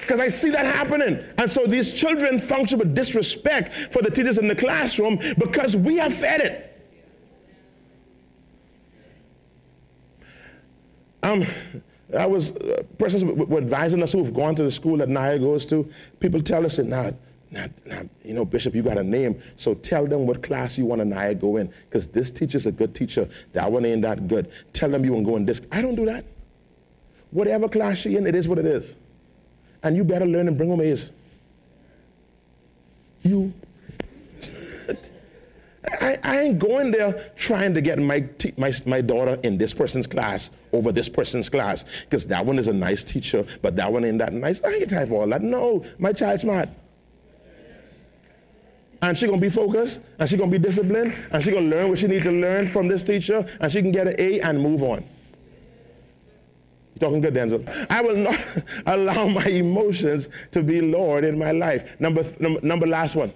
Because 0.00 0.20
I 0.20 0.28
see 0.28 0.50
that 0.50 0.66
happening. 0.66 1.22
And 1.36 1.50
so 1.50 1.66
these 1.66 1.94
children 1.94 2.40
function 2.40 2.78
with 2.78 2.94
disrespect 2.94 3.74
for 3.92 4.02
the 4.02 4.10
teachers 4.10 4.38
in 4.38 4.48
the 4.48 4.56
classroom 4.56 5.18
because 5.38 5.76
we 5.76 5.96
have 5.98 6.14
fed 6.14 6.40
it. 6.40 6.64
Um, 11.22 11.44
I 12.16 12.26
was 12.26 12.56
uh, 12.56 12.82
persons 12.98 13.24
were 13.24 13.58
advising 13.58 14.02
us 14.02 14.12
who've 14.12 14.32
gone 14.32 14.54
to 14.54 14.62
the 14.62 14.70
school 14.70 14.96
that 14.98 15.08
Naya 15.08 15.38
goes 15.38 15.66
to. 15.66 15.90
People 16.20 16.40
tell 16.40 16.64
us 16.64 16.78
now, 16.78 17.10
now, 17.50 17.66
now, 17.84 18.02
you 18.24 18.34
know, 18.34 18.44
Bishop, 18.44 18.74
you 18.74 18.82
got 18.82 18.96
a 18.96 19.02
name, 19.02 19.40
so 19.56 19.74
tell 19.74 20.06
them 20.06 20.26
what 20.26 20.42
class 20.42 20.78
you 20.78 20.86
want 20.86 21.04
Naya 21.06 21.34
go 21.34 21.56
in, 21.56 21.72
because 21.88 22.08
this 22.08 22.30
teacher's 22.30 22.66
a 22.66 22.72
good 22.72 22.94
teacher. 22.94 23.28
That 23.52 23.70
one 23.70 23.84
ain't 23.84 24.02
that 24.02 24.26
good. 24.26 24.50
Tell 24.72 24.90
them 24.90 25.04
you 25.04 25.12
want 25.12 25.26
to 25.26 25.30
go 25.32 25.36
in 25.36 25.44
this. 25.44 25.60
I 25.70 25.82
don't 25.82 25.94
do 25.94 26.06
that. 26.06 26.24
Whatever 27.30 27.68
class 27.68 27.98
she 27.98 28.16
in, 28.16 28.26
it 28.26 28.34
is 28.34 28.48
what 28.48 28.58
it 28.58 28.66
is, 28.66 28.94
and 29.82 29.96
you 29.96 30.04
better 30.04 30.26
learn 30.26 30.48
and 30.48 30.56
bring 30.56 30.70
home 30.70 30.80
A's. 30.80 31.12
You 33.22 33.52
I, 36.00 36.18
I, 36.22 36.40
ain't 36.40 36.58
going 36.58 36.90
there 36.90 37.32
trying 37.36 37.74
to 37.74 37.80
get 37.80 37.98
my, 37.98 38.20
te- 38.20 38.54
my, 38.56 38.72
my 38.86 39.00
daughter 39.00 39.38
in 39.42 39.58
this 39.58 39.74
person's 39.74 40.06
class 40.06 40.50
over 40.72 40.92
this 40.92 41.08
person's 41.08 41.48
class 41.48 41.84
because 42.04 42.26
that 42.26 42.44
one 42.44 42.58
is 42.58 42.68
a 42.68 42.72
nice 42.72 43.02
teacher, 43.04 43.44
but 43.62 43.76
that 43.76 43.92
one 43.92 44.04
ain't 44.04 44.18
that 44.18 44.32
nice. 44.32 44.62
I 44.62 44.70
ain't 44.74 44.90
time 44.90 45.08
for 45.08 45.22
all 45.22 45.28
that. 45.28 45.42
No, 45.42 45.84
my 45.98 46.12
child's 46.12 46.42
smart. 46.42 46.68
And 49.00 49.16
she 49.16 49.26
gonna 49.26 49.40
be 49.40 49.50
focused, 49.50 50.02
and 50.18 50.28
she 50.28 50.36
gonna 50.36 50.50
be 50.50 50.58
disciplined, 50.58 51.14
and 51.30 51.42
she 51.42 51.52
gonna 51.52 51.66
learn 51.66 51.88
what 51.88 51.98
she 51.98 52.08
needs 52.08 52.24
to 52.24 52.32
learn 52.32 52.66
from 52.66 52.88
this 52.88 53.04
teacher, 53.04 53.46
and 53.60 53.70
she 53.70 53.80
can 53.80 53.92
get 53.92 54.08
an 54.08 54.16
A 54.18 54.40
and 54.40 54.60
move 54.60 54.82
on. 54.82 55.04
You 56.94 57.00
talking 57.00 57.20
good, 57.20 57.34
Denczil? 57.34 57.86
I 57.88 58.00
will 58.00 58.16
not 58.16 58.62
allow 58.86 59.28
my 59.28 59.46
emotions 59.46 60.28
to 60.50 60.64
be 60.64 60.80
Lord 60.80 61.22
in 61.22 61.38
my 61.38 61.52
life. 61.52 61.98
Number, 62.00 62.24
th- 62.24 62.40
number, 62.40 62.60
number 62.60 62.86
last 62.88 63.14
one. 63.14 63.32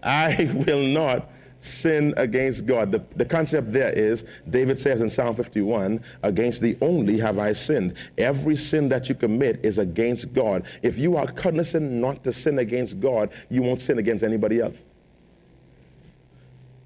I 0.00 0.48
will 0.66 0.82
not 0.86 1.28
sin 1.60 2.14
against 2.16 2.66
God. 2.66 2.92
The, 2.92 3.02
the 3.16 3.24
concept 3.24 3.72
there 3.72 3.90
is 3.90 4.24
David 4.50 4.78
says 4.78 5.00
in 5.00 5.10
Psalm 5.10 5.34
51 5.34 6.00
against 6.22 6.62
the 6.62 6.76
only 6.80 7.18
have 7.18 7.38
I 7.38 7.52
sinned. 7.52 7.94
Every 8.16 8.56
sin 8.56 8.88
that 8.90 9.08
you 9.08 9.14
commit 9.14 9.64
is 9.64 9.78
against 9.78 10.32
God. 10.32 10.64
If 10.82 10.98
you 10.98 11.16
are 11.16 11.26
cognizant 11.26 11.90
not 11.90 12.24
to 12.24 12.32
sin 12.32 12.58
against 12.58 13.00
God, 13.00 13.32
you 13.48 13.62
won't 13.62 13.80
sin 13.80 13.98
against 13.98 14.22
anybody 14.24 14.60
else. 14.60 14.84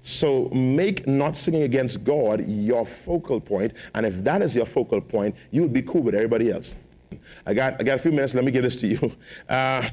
So 0.03 0.49
make 0.49 1.07
not 1.07 1.37
sinning 1.37 1.63
against 1.63 2.03
God 2.03 2.45
your 2.45 2.85
focal 2.85 3.39
point, 3.39 3.73
and 3.95 4.05
if 4.05 4.21
that 4.25 4.41
is 4.41 4.53
your 4.53 4.65
focal 4.65 4.99
point, 4.99 5.33
you 5.51 5.61
will 5.61 5.69
be 5.69 5.81
cool 5.81 6.01
with 6.01 6.13
everybody 6.13 6.51
else. 6.51 6.75
I 7.45 7.53
got, 7.53 7.79
I 7.79 7.83
got 7.83 7.95
a 7.95 8.01
few 8.01 8.11
minutes. 8.11 8.35
Let 8.35 8.43
me 8.43 8.51
give 8.51 8.63
this 8.63 8.75
to 8.77 8.87
you. 8.87 9.11
Uh, 9.49 9.87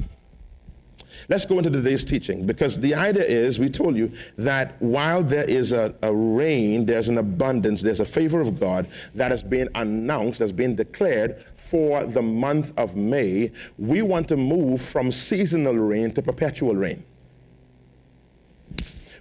Let's 1.30 1.46
go 1.46 1.58
into 1.58 1.70
today's 1.70 2.02
teaching 2.02 2.44
because 2.44 2.80
the 2.80 2.92
idea 2.92 3.22
is 3.22 3.60
we 3.60 3.68
told 3.68 3.94
you 3.94 4.10
that 4.36 4.74
while 4.82 5.22
there 5.22 5.44
is 5.44 5.70
a, 5.70 5.94
a 6.02 6.12
rain, 6.12 6.84
there's 6.84 7.08
an 7.08 7.18
abundance, 7.18 7.82
there's 7.82 8.00
a 8.00 8.04
favor 8.04 8.40
of 8.40 8.58
God 8.58 8.88
that 9.14 9.30
has 9.30 9.40
been 9.44 9.68
announced, 9.76 10.40
has 10.40 10.50
been 10.50 10.74
declared 10.74 11.40
for 11.54 12.02
the 12.02 12.20
month 12.20 12.76
of 12.76 12.96
May. 12.96 13.52
We 13.78 14.02
want 14.02 14.26
to 14.30 14.36
move 14.36 14.82
from 14.82 15.12
seasonal 15.12 15.74
rain 15.74 16.12
to 16.14 16.22
perpetual 16.22 16.74
rain. 16.74 17.04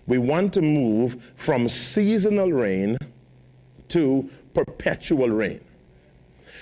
We 0.08 0.18
want 0.18 0.52
to 0.56 0.64
move 0.64 1.32
from 1.36 1.70
seasonal 1.70 2.52
rain 2.52 2.98
to 3.90 4.28
perpetual 4.56 5.30
rain. 5.30 5.62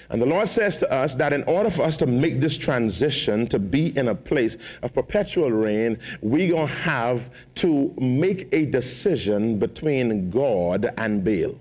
And 0.09 0.21
the 0.21 0.25
Lord 0.25 0.47
says 0.47 0.77
to 0.77 0.91
us 0.91 1.15
that 1.15 1.33
in 1.33 1.43
order 1.43 1.69
for 1.69 1.81
us 1.81 1.97
to 1.97 2.05
make 2.05 2.39
this 2.39 2.57
transition 2.57 3.47
to 3.47 3.59
be 3.59 3.97
in 3.97 4.07
a 4.07 4.15
place 4.15 4.57
of 4.81 4.93
perpetual 4.93 5.51
rain, 5.51 5.97
we're 6.21 6.53
going 6.53 6.67
to 6.67 6.73
have 6.73 7.29
to 7.55 7.93
make 7.97 8.47
a 8.53 8.65
decision 8.67 9.59
between 9.59 10.29
God 10.29 10.87
and 10.97 11.23
Baal. 11.23 11.59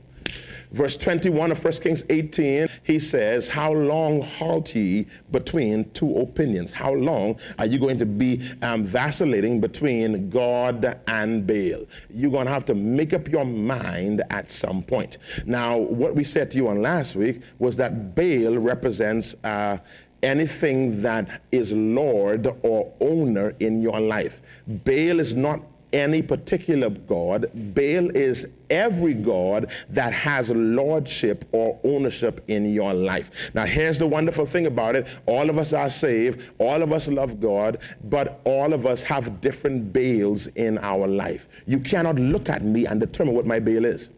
Verse 0.72 0.96
21 0.96 1.52
of 1.52 1.64
1 1.64 1.72
Kings 1.74 2.04
18, 2.08 2.65
he 2.86 3.00
says, 3.00 3.48
How 3.48 3.72
long 3.72 4.20
halt 4.20 4.74
ye 4.76 5.06
between 5.32 5.90
two 5.90 6.18
opinions? 6.18 6.70
How 6.70 6.92
long 6.92 7.36
are 7.58 7.66
you 7.66 7.80
going 7.80 7.98
to 7.98 8.06
be 8.06 8.48
um, 8.62 8.86
vacillating 8.86 9.60
between 9.60 10.30
God 10.30 11.00
and 11.08 11.44
Baal? 11.44 11.84
You're 12.10 12.30
going 12.30 12.46
to 12.46 12.52
have 12.52 12.64
to 12.66 12.76
make 12.76 13.12
up 13.12 13.28
your 13.28 13.44
mind 13.44 14.22
at 14.30 14.48
some 14.48 14.84
point. 14.84 15.18
Now, 15.46 15.76
what 15.76 16.14
we 16.14 16.22
said 16.22 16.48
to 16.52 16.56
you 16.56 16.68
on 16.68 16.80
last 16.80 17.16
week 17.16 17.42
was 17.58 17.76
that 17.78 18.14
Baal 18.14 18.56
represents 18.56 19.34
uh, 19.42 19.78
anything 20.22 21.02
that 21.02 21.42
is 21.50 21.72
Lord 21.72 22.46
or 22.62 22.92
owner 23.00 23.52
in 23.58 23.82
your 23.82 23.98
life. 23.98 24.42
Baal 24.68 25.18
is 25.18 25.34
not 25.34 25.60
any 25.96 26.20
particular 26.20 26.90
God. 26.90 27.50
Baal 27.74 28.14
is 28.14 28.48
every 28.68 29.14
God 29.14 29.70
that 29.88 30.12
has 30.12 30.50
lordship 30.50 31.46
or 31.52 31.78
ownership 31.84 32.44
in 32.48 32.72
your 32.72 32.92
life. 32.92 33.50
Now, 33.54 33.64
here's 33.64 33.98
the 33.98 34.06
wonderful 34.06 34.44
thing 34.44 34.66
about 34.66 34.94
it 34.94 35.06
all 35.24 35.48
of 35.48 35.56
us 35.56 35.72
are 35.72 35.88
saved, 35.88 36.52
all 36.58 36.82
of 36.82 36.92
us 36.92 37.08
love 37.08 37.40
God, 37.40 37.78
but 38.04 38.40
all 38.44 38.74
of 38.74 38.84
us 38.86 39.02
have 39.04 39.40
different 39.40 39.92
Baals 39.92 40.48
in 40.48 40.76
our 40.78 41.06
life. 41.06 41.48
You 41.66 41.80
cannot 41.80 42.16
look 42.16 42.50
at 42.50 42.62
me 42.62 42.86
and 42.86 43.00
determine 43.00 43.34
what 43.34 43.46
my 43.46 43.58
Baal 43.58 43.86
is. 43.86 44.10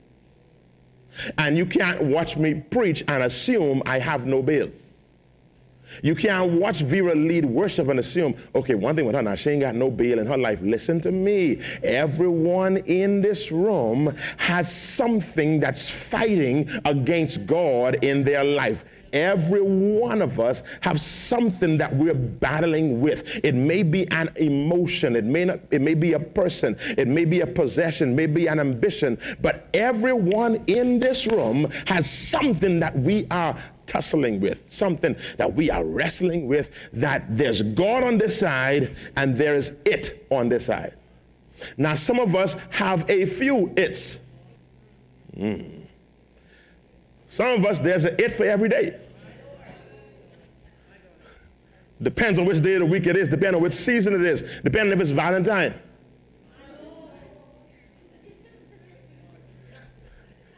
And 1.38 1.56
you 1.56 1.66
can't 1.66 2.02
watch 2.02 2.37
me 2.37 2.54
preach 2.54 3.04
and 3.08 3.23
assume 3.23 3.82
I 3.87 3.99
have 3.99 4.26
no 4.26 4.42
bail. 4.42 4.70
You 6.02 6.14
can't 6.14 6.52
watch 6.52 6.80
Vera 6.80 7.14
lead 7.14 7.45
worship 7.45 7.88
and 7.88 7.99
assume, 8.00 8.35
okay, 8.54 8.75
one 8.75 8.97
thing 8.97 9.07
with 9.07 9.14
her 9.14 9.23
now, 9.23 9.35
she 9.35 9.50
ain't 9.50 9.61
got 9.61 9.75
no 9.75 9.90
bail 9.90 10.18
in 10.18 10.26
her 10.26 10.38
life. 10.38 10.61
Listen 10.62 11.00
to 11.02 11.11
me. 11.12 11.61
Everyone 11.83 12.78
in 12.78 13.21
this 13.21 13.50
room 13.50 14.14
has 14.38 14.75
something 14.75 15.61
that's 15.61 15.90
fighting 15.90 16.68
against 16.85 17.47
God 17.47 18.02
in 18.04 18.25
their 18.25 18.45
life. 18.45 18.85
Every 19.12 19.62
one 19.62 20.23
of 20.23 20.41
us 20.41 20.62
have 20.81 21.00
something 21.00 21.79
that 21.79 21.95
we're 21.95 22.15
battling 22.15 23.00
with. 23.00 23.25
It 23.45 23.55
may 23.55 23.83
be 23.83 24.09
an 24.11 24.31
emotion, 24.37 25.17
it 25.17 25.25
may 25.25 25.45
not, 25.45 25.61
it 25.71 25.81
may 25.81 25.95
be 25.95 26.12
a 26.12 26.21
person, 26.21 26.77
it 26.97 27.09
may 27.09 27.25
be 27.25 27.41
a 27.41 27.47
possession, 27.47 28.15
maybe 28.15 28.47
an 28.47 28.61
ambition, 28.61 29.19
but 29.41 29.69
everyone 29.75 30.62
in 30.67 31.00
this 31.00 31.27
room 31.27 31.71
has 31.87 32.11
something 32.11 32.81
that 32.81 32.97
we 32.97 33.27
are 33.31 33.57
tussling 33.87 34.41
with, 34.41 34.71
something 34.71 35.17
that 35.38 35.53
we 35.53 35.71
are 35.71 35.85
wrestling 35.85 36.47
with, 36.47 36.71
that 36.93 37.25
there's 37.37 37.62
God 37.62 38.03
on 38.03 38.19
this 38.19 38.38
side 38.38 38.95
and 39.17 39.35
there 39.35 39.55
is 39.55 39.79
it 39.85 40.27
on 40.31 40.49
this 40.49 40.67
side. 40.67 40.95
Now, 41.77 41.95
some 41.95 42.21
of 42.21 42.37
us 42.37 42.55
have 42.71 43.09
a 43.11 43.27
few 43.27 43.73
it's. 43.77 44.25
Mm. 45.37 45.77
Some 47.28 47.58
of 47.58 47.64
us, 47.66 47.78
there's 47.78 48.04
an 48.06 48.16
it 48.18 48.32
for 48.32 48.44
every 48.44 48.70
day. 48.70 48.99
Depends 52.02 52.38
on 52.38 52.47
which 52.47 52.61
day 52.62 52.75
of 52.75 52.80
the 52.80 52.87
week 52.87 53.06
it 53.06 53.16
is, 53.16 53.28
depending 53.28 53.56
on 53.56 53.62
which 53.62 53.73
season 53.73 54.14
it 54.14 54.23
is, 54.23 54.42
depending 54.64 54.92
if 54.92 55.00
it's 55.00 55.11
Valentine. 55.11 55.75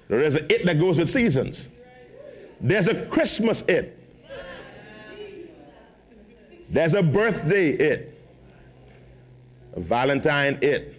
There 0.09 0.23
is 0.23 0.37
an 0.37 0.47
it 0.49 0.65
that 0.67 0.79
goes 0.79 0.99
with 0.99 1.09
seasons. 1.09 1.71
There's 2.61 2.89
a 2.89 3.07
Christmas 3.07 3.63
it. 3.63 3.97
There's 6.69 6.95
a 6.95 7.03
birthday 7.03 7.71
it. 7.71 8.21
A 9.75 9.81
Valentine 9.81 10.59
it. 10.63 10.97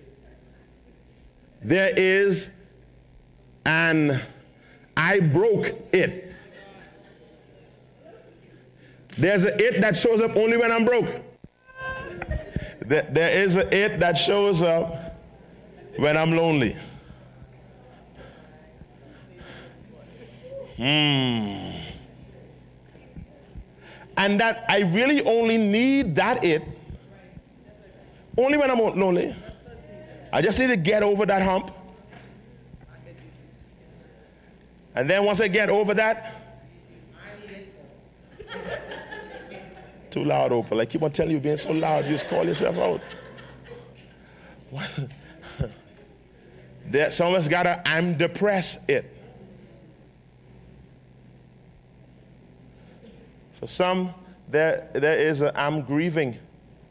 There 1.62 1.92
is 1.96 2.52
an 3.66 4.20
I 4.96 5.20
broke 5.20 5.74
it. 5.94 6.34
There's 9.18 9.44
a 9.44 9.56
it 9.58 9.82
that 9.82 9.96
shows 9.96 10.22
up 10.22 10.36
only 10.36 10.58
when 10.58 10.72
I'm 10.72 10.86
broke. 10.86 11.22
There 12.86 13.38
is 13.38 13.56
a 13.56 13.74
it 13.76 14.00
that 14.00 14.18
shows 14.18 14.64
up 14.64 15.18
when 15.98 16.18
I'm 16.18 16.32
lonely. 16.32 16.76
Hmm. 20.78 21.72
And 24.18 24.40
that 24.40 24.66
I 24.68 24.80
really 24.80 25.24
only 25.24 25.58
need 25.58 26.16
that 26.16 26.44
it 26.44 26.64
only 28.38 28.58
when 28.58 28.70
I'm 28.72 28.80
lonely. 28.80 29.36
I 30.34 30.42
just 30.42 30.60
need 30.60 30.68
to 30.68 30.78
get 30.78 31.04
over 31.04 31.26
that 31.26 31.42
hump. 31.42 31.72
And 34.96 35.10
then 35.10 35.26
once 35.26 35.42
I 35.42 35.48
get 35.48 35.70
over 35.70 35.94
that, 35.94 36.34
too 40.10 40.26
loud, 40.26 40.52
Oprah. 40.52 40.72
Like 40.72 40.90
keep 40.90 41.04
on 41.04 41.12
telling 41.12 41.32
you 41.32 41.40
being 41.40 41.58
so 41.58 41.72
loud, 41.72 42.06
you 42.06 42.12
just 42.12 42.28
call 42.28 42.46
yourself 42.46 42.78
out. 42.78 43.02
some 47.14 47.30
of 47.30 47.36
us 47.36 47.48
gotta, 47.48 47.82
I'm 47.88 48.18
depressed 48.18 48.90
it. 48.90 49.06
For 53.54 53.68
some, 53.68 54.14
there, 54.50 54.90
there 54.94 55.18
is 55.18 55.42
a 55.42 55.58
I'm 55.60 55.84
grieving 55.84 56.38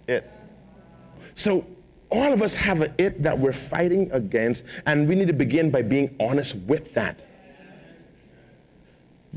it. 0.07 0.31
So 1.35 1.67
all 2.11 2.33
of 2.33 2.43
us 2.43 2.55
have 2.55 2.81
an 2.81 2.95
it 2.99 3.23
that 3.23 3.39
we're 3.39 3.53
fighting 3.53 4.11
against, 4.13 4.65
and 4.87 5.09
we 5.09 5.15
need 5.15 5.29
to 5.29 5.35
begin 5.35 5.71
by 5.71 5.83
being 5.83 6.15
honest 6.21 6.57
with 6.67 6.93
that. 6.95 7.25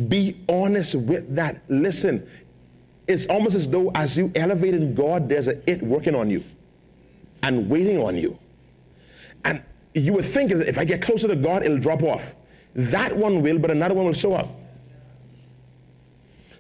Be 0.08 0.36
honest 0.50 0.96
with 0.96 1.36
that. 1.36 1.62
Listen, 1.70 2.28
it's 3.08 3.28
almost 3.28 3.56
as 3.56 3.70
though 3.70 3.92
as 3.96 4.18
you 4.18 4.32
elevate 4.36 4.74
in 4.74 4.96
God, 4.96 5.30
there's 5.30 5.48
an 5.48 5.62
it 5.68 5.82
working 5.82 6.16
on 6.16 6.30
you 6.30 6.44
and 7.44 7.70
waiting 7.70 8.02
on 8.02 8.18
you. 8.18 8.38
And 9.46 9.64
you 9.94 10.14
would 10.14 10.26
think 10.26 10.52
that 10.52 10.68
if 10.68 10.78
I 10.78 10.86
get 10.86 11.02
closer 11.02 11.28
to 11.28 11.36
God, 11.36 11.64
it'll 11.64 11.78
drop 11.78 12.02
off. 12.02 12.36
That 12.76 13.16
one 13.16 13.42
will, 13.42 13.60
but 13.60 13.70
another 13.70 13.94
one 13.94 14.06
will 14.06 14.14
show 14.14 14.34
up. 14.34 14.48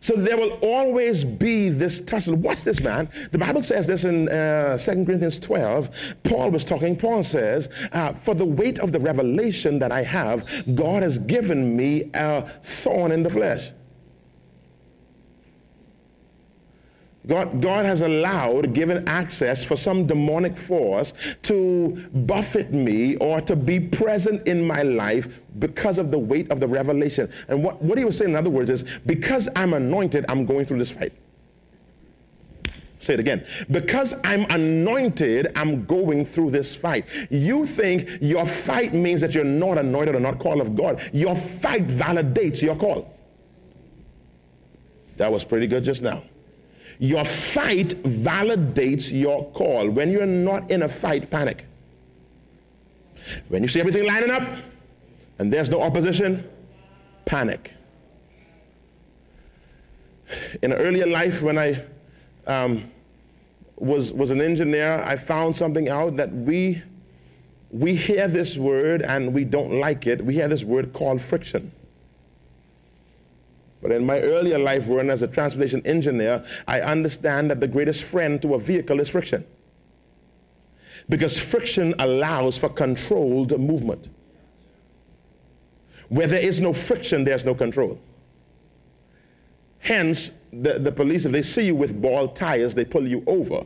So 0.04 0.18
there 0.18 0.36
will 0.36 0.60
always 0.62 1.24
be 1.24 1.70
this 1.70 2.04
tussle. 2.04 2.36
Watch 2.36 2.64
this, 2.64 2.82
man. 2.82 3.08
The 3.32 3.38
Bible 3.38 3.64
says 3.64 3.88
this 3.88 4.04
in 4.04 4.28
uh, 4.28 4.78
2 4.78 5.06
Corinthians 5.06 5.40
12. 5.40 6.16
Paul 6.24 6.52
was 6.52 6.66
talking. 6.66 6.98
Paul 6.98 7.24
says, 7.24 7.70
uh, 7.94 8.12
For 8.12 8.36
the 8.36 8.44
weight 8.44 8.80
of 8.80 8.92
the 8.92 9.00
revelation 9.00 9.80
that 9.80 9.94
I 9.94 10.04
have, 10.04 10.46
God 10.76 11.04
has 11.04 11.20
given 11.20 11.78
me 11.78 12.12
a 12.16 12.42
thorn 12.42 13.14
in 13.14 13.24
the 13.24 13.30
flesh. 13.30 13.72
God, 17.26 17.62
God 17.62 17.86
has 17.86 18.02
allowed, 18.02 18.74
given 18.74 19.08
access 19.08 19.64
for 19.64 19.78
some 19.78 20.06
demonic 20.06 20.58
force 20.58 21.14
to 21.44 21.96
buffet 22.14 22.74
me 22.74 23.16
or 23.18 23.40
to 23.42 23.56
be 23.56 23.80
present 23.80 24.46
in 24.46 24.66
my 24.66 24.82
life 24.82 25.40
because 25.60 26.00
of 26.00 26.12
the 26.12 26.20
weight 26.20 26.52
of 26.52 26.60
the 26.60 26.68
revelation. 26.68 27.32
And 27.48 27.64
what, 27.64 27.82
what 27.82 27.98
he 27.98 28.04
was 28.04 28.18
saying, 28.18 28.32
in 28.32 28.36
other 28.36 28.50
words, 28.50 28.70
is 28.70 29.00
because 29.06 29.48
I'm 29.56 29.74
anointed, 29.74 30.26
I'm 30.28 30.46
going 30.46 30.66
through 30.66 30.80
this 30.80 30.92
fight. 30.92 31.14
Say 32.98 33.14
it 33.16 33.20
again. 33.20 33.46
Because 33.72 34.22
I'm 34.26 34.46
anointed, 34.50 35.52
I'm 35.56 35.86
going 35.86 36.26
through 36.26 36.52
this 36.52 36.76
fight. 36.76 37.06
You 37.30 37.66
think 37.66 38.10
your 38.22 38.46
fight 38.46 38.94
means 38.94 39.22
that 39.22 39.34
you're 39.36 39.44
not 39.44 39.78
anointed 39.78 40.16
or 40.16 40.22
not 40.22 40.40
called 40.40 40.62
of 40.62 40.76
God. 40.76 41.02
Your 41.14 41.36
fight 41.36 41.88
validates 41.88 42.62
your 42.62 42.76
call. 42.76 43.14
That 45.18 45.32
was 45.32 45.44
pretty 45.44 45.68
good 45.68 45.84
just 45.84 46.02
now. 46.02 46.24
Your 47.04 47.26
fight 47.26 47.90
validates 48.04 49.12
your 49.12 49.52
call. 49.52 49.90
When 49.90 50.10
you're 50.10 50.26
not 50.26 50.72
in 50.72 50.84
a 50.84 50.88
fight, 50.88 51.30
panic. 51.30 51.66
When 53.50 53.62
you 53.62 53.68
see 53.68 53.82
everything 53.82 54.06
lining 54.06 54.32
up 54.32 54.44
and 55.38 55.52
there's 55.52 55.70
no 55.70 55.82
opposition, 55.82 56.50
panic. 57.26 57.74
In 60.62 60.72
an 60.72 60.78
earlier 60.80 61.06
life, 61.06 61.42
when 61.42 61.58
I 61.58 61.84
um, 62.48 62.90
was, 63.76 64.14
was 64.14 64.32
an 64.32 64.40
engineer, 64.40 65.04
I 65.06 65.18
found 65.18 65.54
something 65.58 65.90
out 65.90 66.16
that 66.16 66.32
we, 66.32 66.82
we 67.70 67.96
hear 67.96 68.30
this 68.30 68.56
word 68.56 69.02
and 69.02 69.34
we 69.34 69.44
don't 69.44 69.74
like 69.74 70.08
it. 70.08 70.24
We 70.24 70.36
hear 70.36 70.48
this 70.48 70.64
word 70.64 70.94
called 70.94 71.22
friction. 71.22 71.70
But 73.84 73.92
in 73.92 74.06
my 74.06 74.22
earlier 74.22 74.58
life, 74.58 74.88
working 74.88 75.10
as 75.10 75.22
a 75.24 75.28
transportation 75.28 75.86
engineer, 75.86 76.44
I 76.70 76.80
understand 76.80 77.52
that 77.52 77.60
the 77.60 77.68
greatest 77.68 78.06
friend 78.06 78.42
to 78.42 78.56
a 78.56 78.60
vehicle 78.60 79.02
is 79.02 79.10
friction. 79.10 79.46
Because 81.10 81.38
friction 81.38 81.94
allows 82.00 82.58
for 82.58 82.70
controlled 82.70 83.60
movement. 83.60 84.08
Where 86.08 86.28
there 86.28 86.40
is 86.40 86.62
no 86.62 86.72
friction, 86.72 87.26
there's 87.26 87.44
no 87.44 87.54
control. 87.54 88.00
Hence, 89.80 90.40
the, 90.54 90.80
the 90.80 90.92
police, 90.92 91.26
if 91.26 91.34
they 91.34 91.42
see 91.42 91.66
you 91.66 91.76
with 91.76 92.02
bald 92.02 92.38
tires, 92.38 92.74
they 92.74 92.86
pull 92.86 93.06
you 93.06 93.22
over 93.28 93.66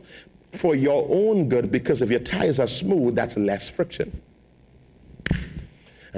for 0.50 0.74
your 0.74 1.06
own 1.08 1.48
good 1.48 1.70
because 1.70 2.02
if 2.02 2.10
your 2.10 2.18
tires 2.18 2.58
are 2.58 2.66
smooth, 2.66 3.14
that's 3.14 3.36
less 3.36 3.68
friction. 3.68 4.20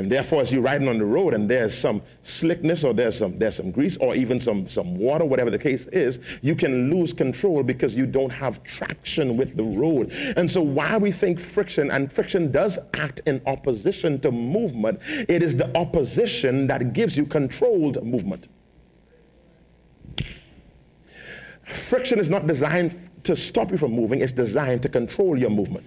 And 0.01 0.11
therefore, 0.11 0.41
as 0.41 0.51
you're 0.51 0.63
riding 0.63 0.89
on 0.89 0.97
the 0.97 1.05
road 1.05 1.35
and 1.35 1.47
there's 1.47 1.77
some 1.77 2.01
slickness 2.23 2.85
or 2.85 2.95
there's 2.95 3.19
some, 3.19 3.39
there's 3.39 3.57
some 3.57 3.71
grease 3.71 3.99
or 3.99 4.15
even 4.15 4.41
some, 4.41 4.67
some 4.67 4.97
water, 4.97 5.27
whatever 5.27 5.51
the 5.51 5.59
case 5.59 5.89
is, 5.89 6.21
you 6.41 6.57
can 6.57 6.91
lose 6.91 7.13
control 7.13 7.63
because 7.63 7.95
you 7.95 8.07
don't 8.07 8.31
have 8.31 8.65
traction 8.65 9.37
with 9.37 9.59
the 9.59 9.63
road. 9.63 10.11
And 10.39 10.51
so, 10.51 10.63
why 10.63 10.97
we 10.97 11.13
think 11.13 11.39
friction, 11.39 11.91
and 11.91 12.11
friction 12.11 12.51
does 12.51 12.79
act 12.95 13.21
in 13.27 13.43
opposition 13.45 14.19
to 14.21 14.33
movement, 14.33 15.01
it 15.29 15.43
is 15.43 15.55
the 15.55 15.71
opposition 15.77 16.67
that 16.69 16.95
gives 16.95 17.15
you 17.15 17.27
controlled 17.27 18.03
movement. 18.03 18.49
Friction 21.65 22.19
is 22.19 22.31
not 22.31 22.47
designed 22.47 22.99
to 23.25 23.37
stop 23.37 23.71
you 23.71 23.77
from 23.77 23.93
moving, 23.93 24.23
it's 24.23 24.33
designed 24.33 24.83
to 24.83 24.89
control 24.89 25.39
your 25.39 25.51
movement 25.51 25.85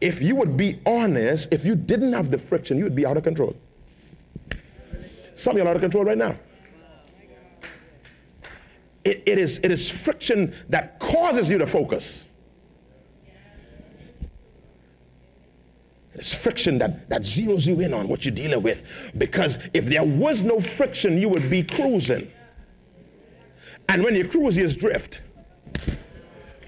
if 0.00 0.22
you 0.22 0.36
would 0.36 0.56
be 0.56 0.80
honest, 0.86 1.52
if 1.52 1.64
you 1.64 1.74
didn't 1.74 2.12
have 2.12 2.30
the 2.30 2.38
friction, 2.38 2.78
you 2.78 2.84
would 2.84 2.94
be 2.94 3.04
out 3.06 3.16
of 3.16 3.24
control. 3.24 3.56
Some 5.34 5.52
of 5.52 5.58
you 5.58 5.64
are 5.64 5.70
out 5.70 5.76
of 5.76 5.82
control 5.82 6.04
right 6.04 6.18
now. 6.18 6.36
It, 9.04 9.22
it, 9.26 9.38
is, 9.38 9.58
it 9.62 9.70
is 9.70 9.90
friction 9.90 10.54
that 10.68 10.98
causes 10.98 11.48
you 11.48 11.58
to 11.58 11.66
focus. 11.66 12.28
It's 16.14 16.34
friction 16.34 16.78
that, 16.78 17.08
that 17.08 17.22
zeroes 17.22 17.66
you 17.66 17.80
in 17.80 17.94
on 17.94 18.08
what 18.08 18.24
you're 18.24 18.34
dealing 18.34 18.62
with. 18.62 18.82
Because 19.16 19.58
if 19.72 19.86
there 19.86 20.04
was 20.04 20.42
no 20.42 20.60
friction, 20.60 21.16
you 21.16 21.28
would 21.28 21.48
be 21.48 21.62
cruising. 21.62 22.30
And 23.88 24.02
when 24.02 24.16
you 24.16 24.28
cruise, 24.28 24.56
you 24.56 24.68
drift. 24.68 25.22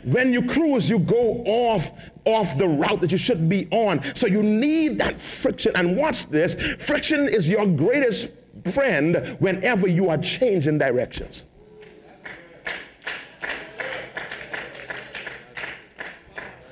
When 0.05 0.33
you 0.33 0.47
cruise, 0.47 0.89
you 0.89 1.01
go 1.01 1.43
off 1.45 1.93
off 2.25 2.57
the 2.59 2.69
route 2.69 3.01
that 3.01 3.13
you 3.13 3.19
should 3.19 3.49
be 3.49 3.69
on. 3.71 4.03
So 4.15 4.27
you 4.27 4.43
need 4.43 4.99
that 4.99 5.21
friction. 5.21 5.73
And 5.75 5.97
watch 5.97 6.27
this 6.29 6.55
friction 6.79 7.29
is 7.29 7.49
your 7.49 7.67
greatest 7.67 8.33
friend 8.73 9.17
whenever 9.39 9.87
you 9.87 10.09
are 10.11 10.19
changing 10.19 10.79
directions. 10.79 11.45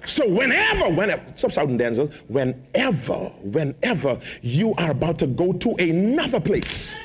So 0.05 0.29
whenever, 0.35 0.89
whenever, 0.89 1.23
stop 1.35 1.53
shouting, 1.53 1.79
Denczil. 1.79 2.13
Whenever, 2.29 3.15
whenever 3.43 4.19
you 4.43 4.75
are 4.75 4.91
about 4.91 5.19
to 5.21 5.27
go 5.27 5.53
to 5.53 5.75
another 5.75 6.41
place, 6.41 6.97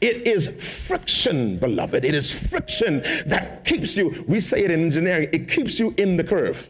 it 0.00 0.26
is 0.26 0.48
friction, 0.86 1.58
beloved. 1.58 2.04
It 2.04 2.14
is 2.14 2.32
friction 2.32 3.02
that 3.26 3.64
keeps 3.64 3.96
you, 3.96 4.24
we 4.28 4.40
say 4.40 4.64
it 4.64 4.70
in 4.70 4.82
engineering, 4.82 5.28
it 5.32 5.48
keeps 5.48 5.78
you 5.78 5.94
in 5.96 6.16
the 6.16 6.24
curve. 6.24 6.68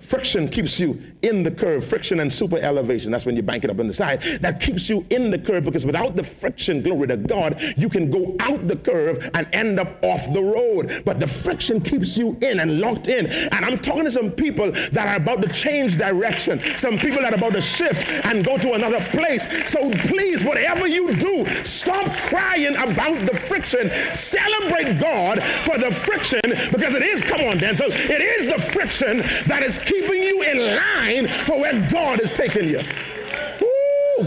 Friction 0.00 0.48
keeps 0.48 0.78
you 0.78 1.02
in 1.22 1.42
the 1.42 1.50
curve, 1.50 1.84
friction 1.84 2.20
and 2.20 2.32
super 2.32 2.58
elevation. 2.58 3.10
That's 3.10 3.24
when 3.24 3.36
you 3.36 3.42
bank 3.42 3.64
it 3.64 3.70
up 3.70 3.78
on 3.78 3.86
the 3.86 3.94
side. 3.94 4.22
That 4.40 4.60
keeps 4.60 4.88
you 4.88 5.06
in 5.10 5.30
the 5.30 5.38
curve 5.38 5.64
because 5.64 5.86
without 5.86 6.16
the 6.16 6.24
friction, 6.24 6.82
glory 6.82 7.08
to 7.08 7.16
God, 7.16 7.60
you 7.76 7.88
can 7.88 8.10
go 8.10 8.36
out 8.40 8.66
the 8.68 8.76
curve 8.76 9.30
and 9.34 9.46
end 9.52 9.78
up 9.78 10.02
off 10.04 10.32
the 10.32 10.42
road. 10.42 11.02
But 11.04 11.20
the 11.20 11.26
friction 11.26 11.80
keeps 11.80 12.16
you 12.18 12.36
in 12.42 12.60
and 12.60 12.80
locked 12.80 13.08
in. 13.08 13.26
And 13.26 13.64
I'm 13.64 13.78
talking 13.78 14.04
to 14.04 14.10
some 14.10 14.30
people 14.30 14.72
that 14.72 15.06
are 15.06 15.16
about 15.16 15.42
to 15.42 15.48
change 15.48 15.96
direction, 15.96 16.60
some 16.76 16.98
people 16.98 17.20
that 17.22 17.32
are 17.32 17.36
about 17.36 17.52
to 17.52 17.62
shift 17.62 18.08
and 18.26 18.44
go 18.44 18.58
to 18.58 18.72
another 18.72 19.00
place. 19.10 19.70
So 19.70 19.90
please, 20.08 20.44
whatever 20.44 20.86
you 20.86 21.14
do, 21.14 21.46
stop 21.64 22.04
crying 22.28 22.74
about 22.76 23.18
the 23.20 23.36
friction. 23.36 23.90
Celebrate 24.12 24.98
God 25.00 25.42
for 25.42 25.78
the 25.78 25.92
friction 25.92 26.40
because 26.72 26.94
it 26.94 27.02
is, 27.02 27.22
come 27.22 27.42
on, 27.42 27.58
Denczil, 27.58 27.90
it 27.90 28.20
is 28.20 28.48
the 28.48 28.60
friction 28.60 29.18
that 29.46 29.62
is 29.62 29.78
keeping 29.78 30.22
you 30.22 30.42
in 30.42 30.76
line 30.76 31.11
for 31.20 31.60
where 31.60 31.88
God 31.90 32.20
is 32.20 32.32
taking 32.32 32.68
you. 32.68 32.82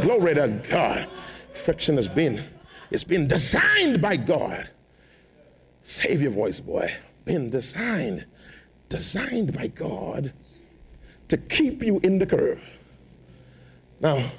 Glory 0.01 0.35
to 0.35 0.61
God. 0.69 1.07
Friction 1.53 1.95
has 1.95 2.07
been, 2.07 2.41
it's 2.91 3.03
been 3.03 3.27
designed 3.27 4.01
by 4.01 4.17
God. 4.17 4.69
Save 5.81 6.21
your 6.21 6.31
voice, 6.31 6.59
boy. 6.59 6.93
Been 7.25 7.49
designed, 7.49 8.25
designed 8.89 9.53
by 9.53 9.67
God 9.67 10.33
to 11.27 11.37
keep 11.37 11.81
you 11.81 11.99
in 12.03 12.19
the 12.19 12.25
curve. 12.25 12.61
Now, 13.99 14.31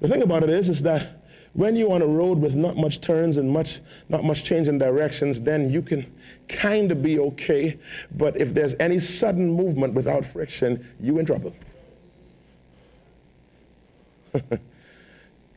the 0.00 0.08
thing 0.08 0.22
about 0.22 0.42
it 0.42 0.50
is, 0.50 0.68
is 0.68 0.82
that 0.82 1.22
when 1.52 1.76
you're 1.76 1.92
on 1.92 2.02
a 2.02 2.06
road 2.06 2.38
with 2.38 2.54
not 2.54 2.76
much 2.76 3.00
turns 3.00 3.36
and 3.36 3.50
much, 3.50 3.80
not 4.08 4.24
much 4.24 4.44
change 4.44 4.68
in 4.68 4.78
directions, 4.78 5.40
then 5.40 5.70
you 5.70 5.82
can 5.82 6.06
kind 6.50 6.92
of 6.92 7.02
be 7.02 7.18
okay. 7.18 7.78
But 8.16 8.36
if 8.36 8.52
there's 8.52 8.74
any 8.80 8.98
sudden 8.98 9.50
movement 9.50 9.94
without 9.94 10.24
friction, 10.24 10.86
you 11.00 11.18
in 11.18 11.26
trouble. 11.26 11.54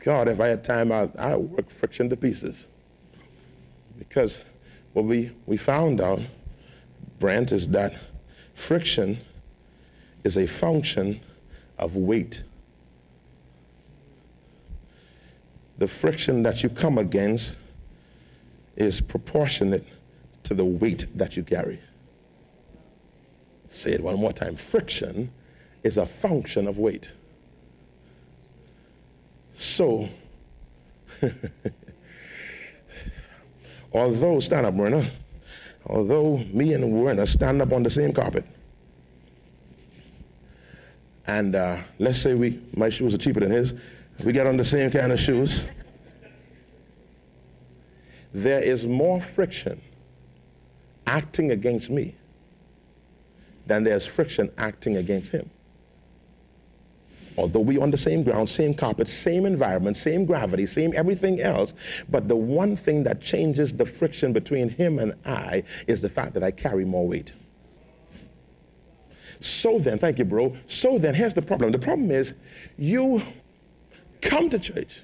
God, 0.04 0.28
if 0.28 0.40
I 0.40 0.48
had 0.48 0.64
time, 0.64 0.92
I'd, 0.92 1.16
I'd 1.18 1.36
work 1.38 1.70
friction 1.70 2.10
to 2.10 2.18
pieces. 2.18 2.66
Because 3.98 4.44
what 4.94 5.06
we, 5.06 5.32
we 5.46 5.58
found 5.58 6.02
out, 6.02 6.22
Brent, 7.20 7.52
is 7.52 7.70
that 7.70 7.94
friction 8.54 9.20
is 10.24 10.38
a 10.38 10.48
function 10.48 11.20
of 11.78 11.96
weight. 11.96 12.44
The 15.78 15.88
friction 15.88 16.44
that 16.44 16.64
you 16.64 16.70
come 16.70 16.98
against 16.98 17.56
is 18.76 19.02
proportionate 19.02 19.86
to 20.44 20.54
the 20.54 20.66
weight 20.66 21.06
that 21.16 21.36
you 21.38 21.44
carry. 21.44 21.80
Say 23.68 23.94
it 23.94 24.02
one 24.02 24.18
more 24.18 24.34
time. 24.34 24.56
Friction 24.56 25.32
is 25.84 25.98
a 25.98 26.06
function 26.06 26.68
of 26.68 26.78
weight. 26.78 27.10
So, 29.56 30.10
although, 33.94 34.40
stand 34.40 34.66
up, 34.66 34.74
Werner, 34.74 35.06
although 35.86 36.38
me 36.52 36.74
and 36.74 36.92
Werner 36.92 37.26
stand 37.26 37.62
up 37.62 37.72
on 37.72 37.84
the 37.84 37.90
same 37.90 38.14
carpet, 38.14 38.46
and 41.26 41.56
uh, 41.56 41.78
let's 42.00 42.20
say 42.20 42.34
we, 42.34 42.60
my 42.76 42.90
shoes 42.90 43.14
are 43.14 43.18
cheaper 43.18 43.40
than 43.40 43.52
his, 43.52 43.74
we 44.24 44.34
get 44.34 44.46
on 44.46 44.58
the 44.58 44.64
same 44.64 44.92
kind 44.92 45.12
of 45.12 45.20
shoes, 45.20 45.66
there 48.34 48.62
is 48.62 48.86
more 48.86 49.22
friction 49.22 49.80
acting 51.08 51.52
against 51.52 51.90
me 51.90 52.16
than 53.66 53.84
there's 53.84 54.06
friction 54.06 54.52
acting 54.58 54.98
against 54.98 55.32
him. 55.32 55.50
Although 57.38 57.62
we're 57.62 57.82
on 57.82 57.90
the 57.90 57.98
same 57.98 58.24
ground, 58.24 58.48
same 58.48 58.74
carpet, 58.74 59.08
same 59.08 59.46
environment, 59.46 59.98
same 59.98 60.26
gravity, 60.26 60.66
same 60.66 60.94
everything 60.96 61.42
else, 61.42 61.74
but 62.10 62.28
the 62.28 62.36
one 62.36 62.76
thing 62.76 63.04
that 63.04 63.22
changes 63.22 63.76
the 63.76 63.86
friction 63.86 64.34
between 64.34 64.70
him 64.70 65.00
and 65.00 65.14
I 65.26 65.64
is 65.88 66.02
the 66.02 66.10
fact 66.10 66.34
that 66.36 66.44
I 66.44 66.52
carry 66.52 66.86
more 66.86 67.08
weight. 67.08 67.34
So 69.40 69.80
then, 69.80 69.98
thank 69.98 70.20
you, 70.20 70.26
bro. 70.26 70.56
So 70.68 70.98
then, 70.98 71.16
here's 71.16 71.34
the 71.34 71.42
problem. 71.42 71.72
The 71.72 71.80
problem 71.80 72.12
is 72.12 72.36
you 72.78 73.22
come 74.22 74.50
to 74.50 74.60
church 74.60 75.02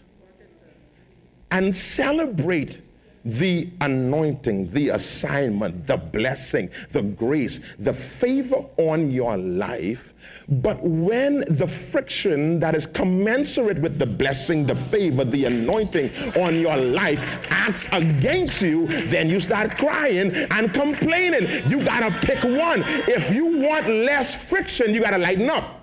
and 1.51 1.75
celebrate 1.75 2.81
the 3.25 3.69
anointing, 3.81 4.69
the 4.71 4.89
assignment, 4.89 5.85
the 5.87 5.97
blessing, 5.97 6.69
the 6.91 7.01
grace, 7.01 7.59
the 7.77 7.93
favor 7.93 8.65
on 8.77 9.11
your 9.11 9.37
life. 9.37 10.13
But 10.47 10.81
when 10.81 11.41
the 11.47 11.67
friction 11.67 12.59
that 12.59 12.75
is 12.75 12.85
commensurate 12.87 13.79
with 13.79 13.99
the 13.99 14.05
blessing, 14.05 14.65
the 14.65 14.75
favor, 14.75 15.23
the 15.23 15.45
anointing 15.45 16.11
on 16.37 16.59
your 16.59 16.77
life 16.77 17.47
acts 17.51 17.91
against 17.93 18.61
you, 18.61 18.87
then 19.07 19.29
you 19.29 19.39
start 19.39 19.71
crying 19.71 20.31
and 20.51 20.73
complaining. 20.73 21.47
You 21.69 21.83
got 21.83 21.99
to 22.01 22.27
pick 22.27 22.43
one. 22.43 22.83
If 23.07 23.33
you 23.33 23.45
want 23.59 23.87
less 23.87 24.49
friction, 24.49 24.93
you 24.93 25.01
got 25.01 25.11
to 25.11 25.17
lighten 25.17 25.49
up. 25.49 25.78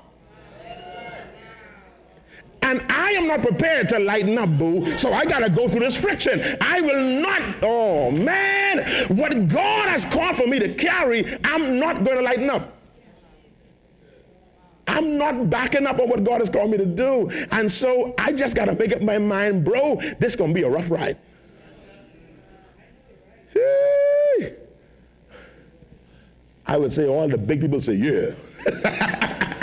And 2.66 2.84
I 2.90 3.12
am 3.12 3.28
not 3.28 3.42
prepared 3.42 3.88
to 3.90 4.00
lighten 4.00 4.36
up, 4.36 4.58
boo. 4.58 4.98
So 4.98 5.12
I 5.12 5.24
got 5.24 5.38
to 5.38 5.50
go 5.50 5.68
through 5.68 5.80
this 5.80 5.96
friction. 5.96 6.42
I 6.60 6.80
will 6.80 7.20
not, 7.20 7.40
oh 7.62 8.10
man, 8.10 8.84
what 9.16 9.46
God 9.48 9.88
has 9.88 10.04
called 10.04 10.34
for 10.34 10.48
me 10.48 10.58
to 10.58 10.74
carry, 10.74 11.24
I'm 11.44 11.78
not 11.78 12.02
going 12.02 12.16
to 12.16 12.22
lighten 12.22 12.50
up. 12.50 12.72
I'm 14.88 15.16
not 15.16 15.48
backing 15.48 15.86
up 15.86 16.00
on 16.00 16.08
what 16.08 16.24
God 16.24 16.40
has 16.40 16.50
called 16.50 16.72
me 16.72 16.76
to 16.78 16.86
do. 16.86 17.30
And 17.52 17.70
so 17.70 18.16
I 18.18 18.32
just 18.32 18.56
got 18.56 18.64
to 18.64 18.74
make 18.74 18.92
up 18.92 19.00
my 19.00 19.18
mind, 19.18 19.64
bro, 19.64 20.00
this 20.18 20.32
is 20.32 20.36
going 20.36 20.50
to 20.50 20.54
be 20.54 20.66
a 20.66 20.68
rough 20.68 20.90
ride. 20.90 21.16
I 26.66 26.76
would 26.76 26.92
say 26.92 27.06
all 27.06 27.28
the 27.28 27.38
big 27.38 27.60
people 27.60 27.80
say, 27.80 27.94
yeah. 27.94 29.52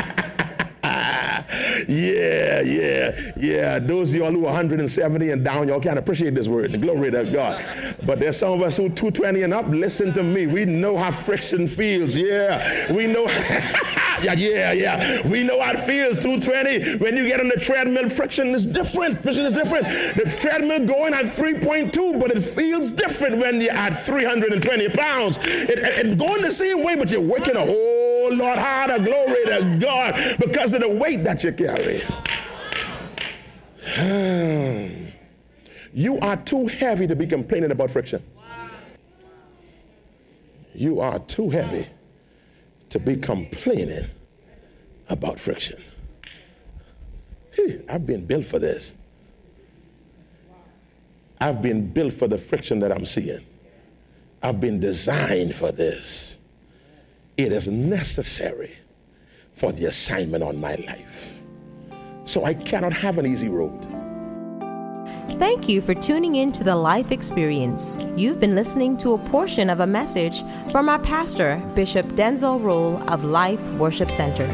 Yeah, 1.88 2.62
yeah, 2.62 3.32
yeah. 3.36 3.80
Those 3.80 4.12
of 4.14 4.20
y'all 4.20 4.32
who 4.32 4.42
are 4.46 4.54
170 4.54 5.30
and 5.30 5.44
down, 5.44 5.68
y'all 5.68 5.80
can't 5.80 6.00
appreciate 6.00 6.34
this 6.34 6.48
word. 6.48 6.72
The 6.72 6.78
glory 6.78 7.12
to 7.12 7.26
God. 7.26 7.64
But 8.06 8.20
there's 8.20 8.38
some 8.38 8.54
of 8.54 8.62
us 8.62 8.78
who 8.78 8.90
220 8.90 9.44
and 9.44 9.54
up. 9.54 9.68
Listen 9.68 10.14
to 10.14 10.24
me. 10.24 10.48
We 10.48 10.66
know 10.66 10.98
how 10.98 11.12
friction 11.12 11.68
feels. 11.68 12.16
Yeah, 12.16 12.94
we 12.94 13.08
know. 13.08 13.24
yeah, 14.24 14.34
yeah, 14.34 14.72
yeah. 14.72 15.28
We 15.28 15.44
know 15.44 15.62
how 15.62 15.72
it 15.72 15.82
feels. 15.82 16.20
220. 16.24 16.98
When 16.98 17.16
you 17.18 17.28
get 17.28 17.40
on 17.40 17.50
the 17.50 17.60
treadmill, 17.60 18.10
friction 18.10 18.50
is 18.50 18.66
different. 18.66 19.22
Friction 19.22 19.46
is 19.46 19.54
different. 19.54 19.86
The 19.88 20.38
treadmill 20.40 20.86
going 20.86 21.14
at 21.14 21.26
3.2, 21.26 22.20
but 22.20 22.32
it 22.32 22.42
feels 22.42 22.92
different 22.92 23.38
when 23.38 23.62
you're 23.62 23.72
at 23.72 23.94
320 23.94 24.90
pounds. 24.90 25.38
It, 25.42 25.80
it, 25.80 26.06
it 26.06 26.18
going 26.18 26.42
the 26.42 26.52
same 26.52 26.84
way, 26.84 26.96
but 26.96 27.12
you're 27.12 27.22
working 27.22 27.56
a 27.56 27.66
whole 27.66 27.93
lot 28.34 28.58
harder. 28.58 29.04
Glory 29.04 29.46
to 29.46 29.78
God 29.80 30.38
because 30.40 30.74
of 30.74 30.82
the 30.82 30.90
weight 30.90 31.24
that 31.24 31.44
you 31.44 31.52
carry. 31.54 32.02
you 35.94 36.20
are 36.20 36.38
too 36.38 36.68
heavy 36.68 37.08
to 37.08 37.16
be 37.16 37.28
complaining 37.28 37.72
about 37.72 37.92
friction. 37.92 38.24
You 40.76 41.00
are 41.00 41.20
too 41.20 41.50
heavy 41.50 41.88
to 42.90 43.00
be 43.00 43.16
complaining 43.16 44.10
about 45.10 45.40
friction. 45.40 45.82
I've 47.90 48.06
been 48.06 48.26
built 48.26 48.46
for 48.46 48.60
this. 48.60 48.96
I've 51.40 51.62
been 51.62 51.92
built 51.92 52.14
for 52.14 52.28
the 52.28 52.38
friction 52.38 52.80
that 52.80 52.92
I'm 52.92 53.06
seeing. 53.06 53.46
I've 54.42 54.60
been 54.60 54.80
designed 54.80 55.56
for 55.56 55.72
this. 55.72 56.33
It 57.36 57.52
is 57.52 57.68
necessary 57.68 58.76
for 59.54 59.72
the 59.72 59.86
assignment 59.86 60.44
on 60.44 60.60
my 60.60 60.76
life. 60.76 61.40
So 62.26 62.46
I 62.46 62.54
cannot 62.54 62.94
have 62.94 63.18
an 63.18 63.26
easy 63.26 63.50
road. 63.50 63.88
Thank 65.40 65.68
you 65.68 65.82
for 65.82 65.96
tuning 65.96 66.36
in 66.36 66.52
to 66.52 66.64
the 66.64 66.76
Life 66.76 67.12
Experience. 67.12 67.98
You've 68.16 68.40
been 68.40 68.54
listening 68.54 68.98
to 68.98 69.14
a 69.14 69.18
portion 69.30 69.70
of 69.70 69.80
a 69.80 69.88
message 69.88 70.44
from 70.72 70.88
our 70.90 71.00
pastor, 71.00 71.62
Bishop 71.74 72.06
Denczil 72.10 72.62
Rolle 72.62 73.02
of 73.10 73.24
Life 73.24 73.62
Worship 73.74 74.12
Center. 74.12 74.48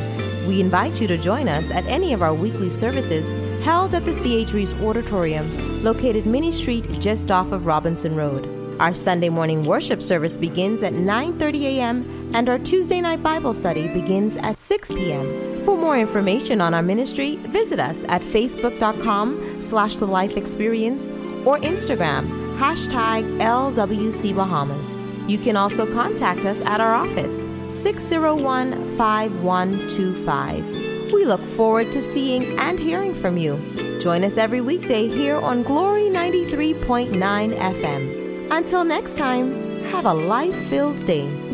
We 0.47 0.61
invite 0.61 1.01
you 1.01 1.07
to 1.07 1.17
join 1.17 1.49
us 1.49 1.69
at 1.71 1.85
any 1.85 2.13
of 2.13 2.23
our 2.23 2.33
weekly 2.33 2.69
services 2.69 3.33
held 3.61 3.93
at 3.93 4.05
the 4.05 4.13
C.H. 4.13 4.53
Reeves 4.53 4.73
Auditorium, 4.75 5.83
located 5.83 6.25
Minnie 6.25 6.51
Street 6.51 6.87
just 6.99 7.29
off 7.29 7.51
of 7.51 7.65
Robinson 7.65 8.15
Road. 8.15 8.58
Our 8.79 8.93
Sunday 8.93 9.27
morning 9.27 9.65
worship 9.65 10.01
service 10.01 10.37
begins 10.37 10.83
at 10.83 10.93
9:30 10.93 11.63
a.m. 11.63 12.31
and 12.33 12.47
our 12.47 12.57
Tuesday 12.57 13.01
night 13.01 13.21
Bible 13.21 13.53
study 13.53 13.89
begins 13.89 14.37
at 14.37 14.57
6 14.57 14.93
p.m. 14.93 15.61
For 15.65 15.77
more 15.77 15.97
information 15.97 16.61
on 16.61 16.73
our 16.73 16.81
ministry, 16.81 17.35
visit 17.47 17.81
us 17.81 18.05
at 18.07 18.21
facebook.com 18.21 19.61
slash 19.61 19.95
the 19.95 20.07
life 20.07 20.37
experience 20.37 21.09
or 21.45 21.59
Instagram 21.59 22.25
hashtag 22.57 23.25
LWC 23.41 24.33
Bahamas. 24.33 24.97
You 25.29 25.37
can 25.37 25.57
also 25.57 25.85
contact 25.93 26.45
us 26.45 26.61
at 26.61 26.79
our 26.79 26.93
office 26.93 27.45
601 27.69 28.95
5125. 28.95 31.11
We 31.11 31.25
look 31.25 31.45
forward 31.49 31.91
to 31.91 32.01
seeing 32.01 32.57
and 32.57 32.79
hearing 32.79 33.13
from 33.13 33.37
you. 33.37 33.59
Join 33.99 34.23
us 34.23 34.37
every 34.37 34.61
weekday 34.61 35.09
here 35.09 35.37
on 35.37 35.63
Glory 35.63 36.03
93.9 36.03 37.57
FM. 37.57 38.28
Until 38.51 38.83
next 38.83 39.15
time, 39.15 39.83
have 39.91 40.05
a 40.05 40.13
life 40.13 40.55
filled 40.69 41.05
day. 41.05 41.48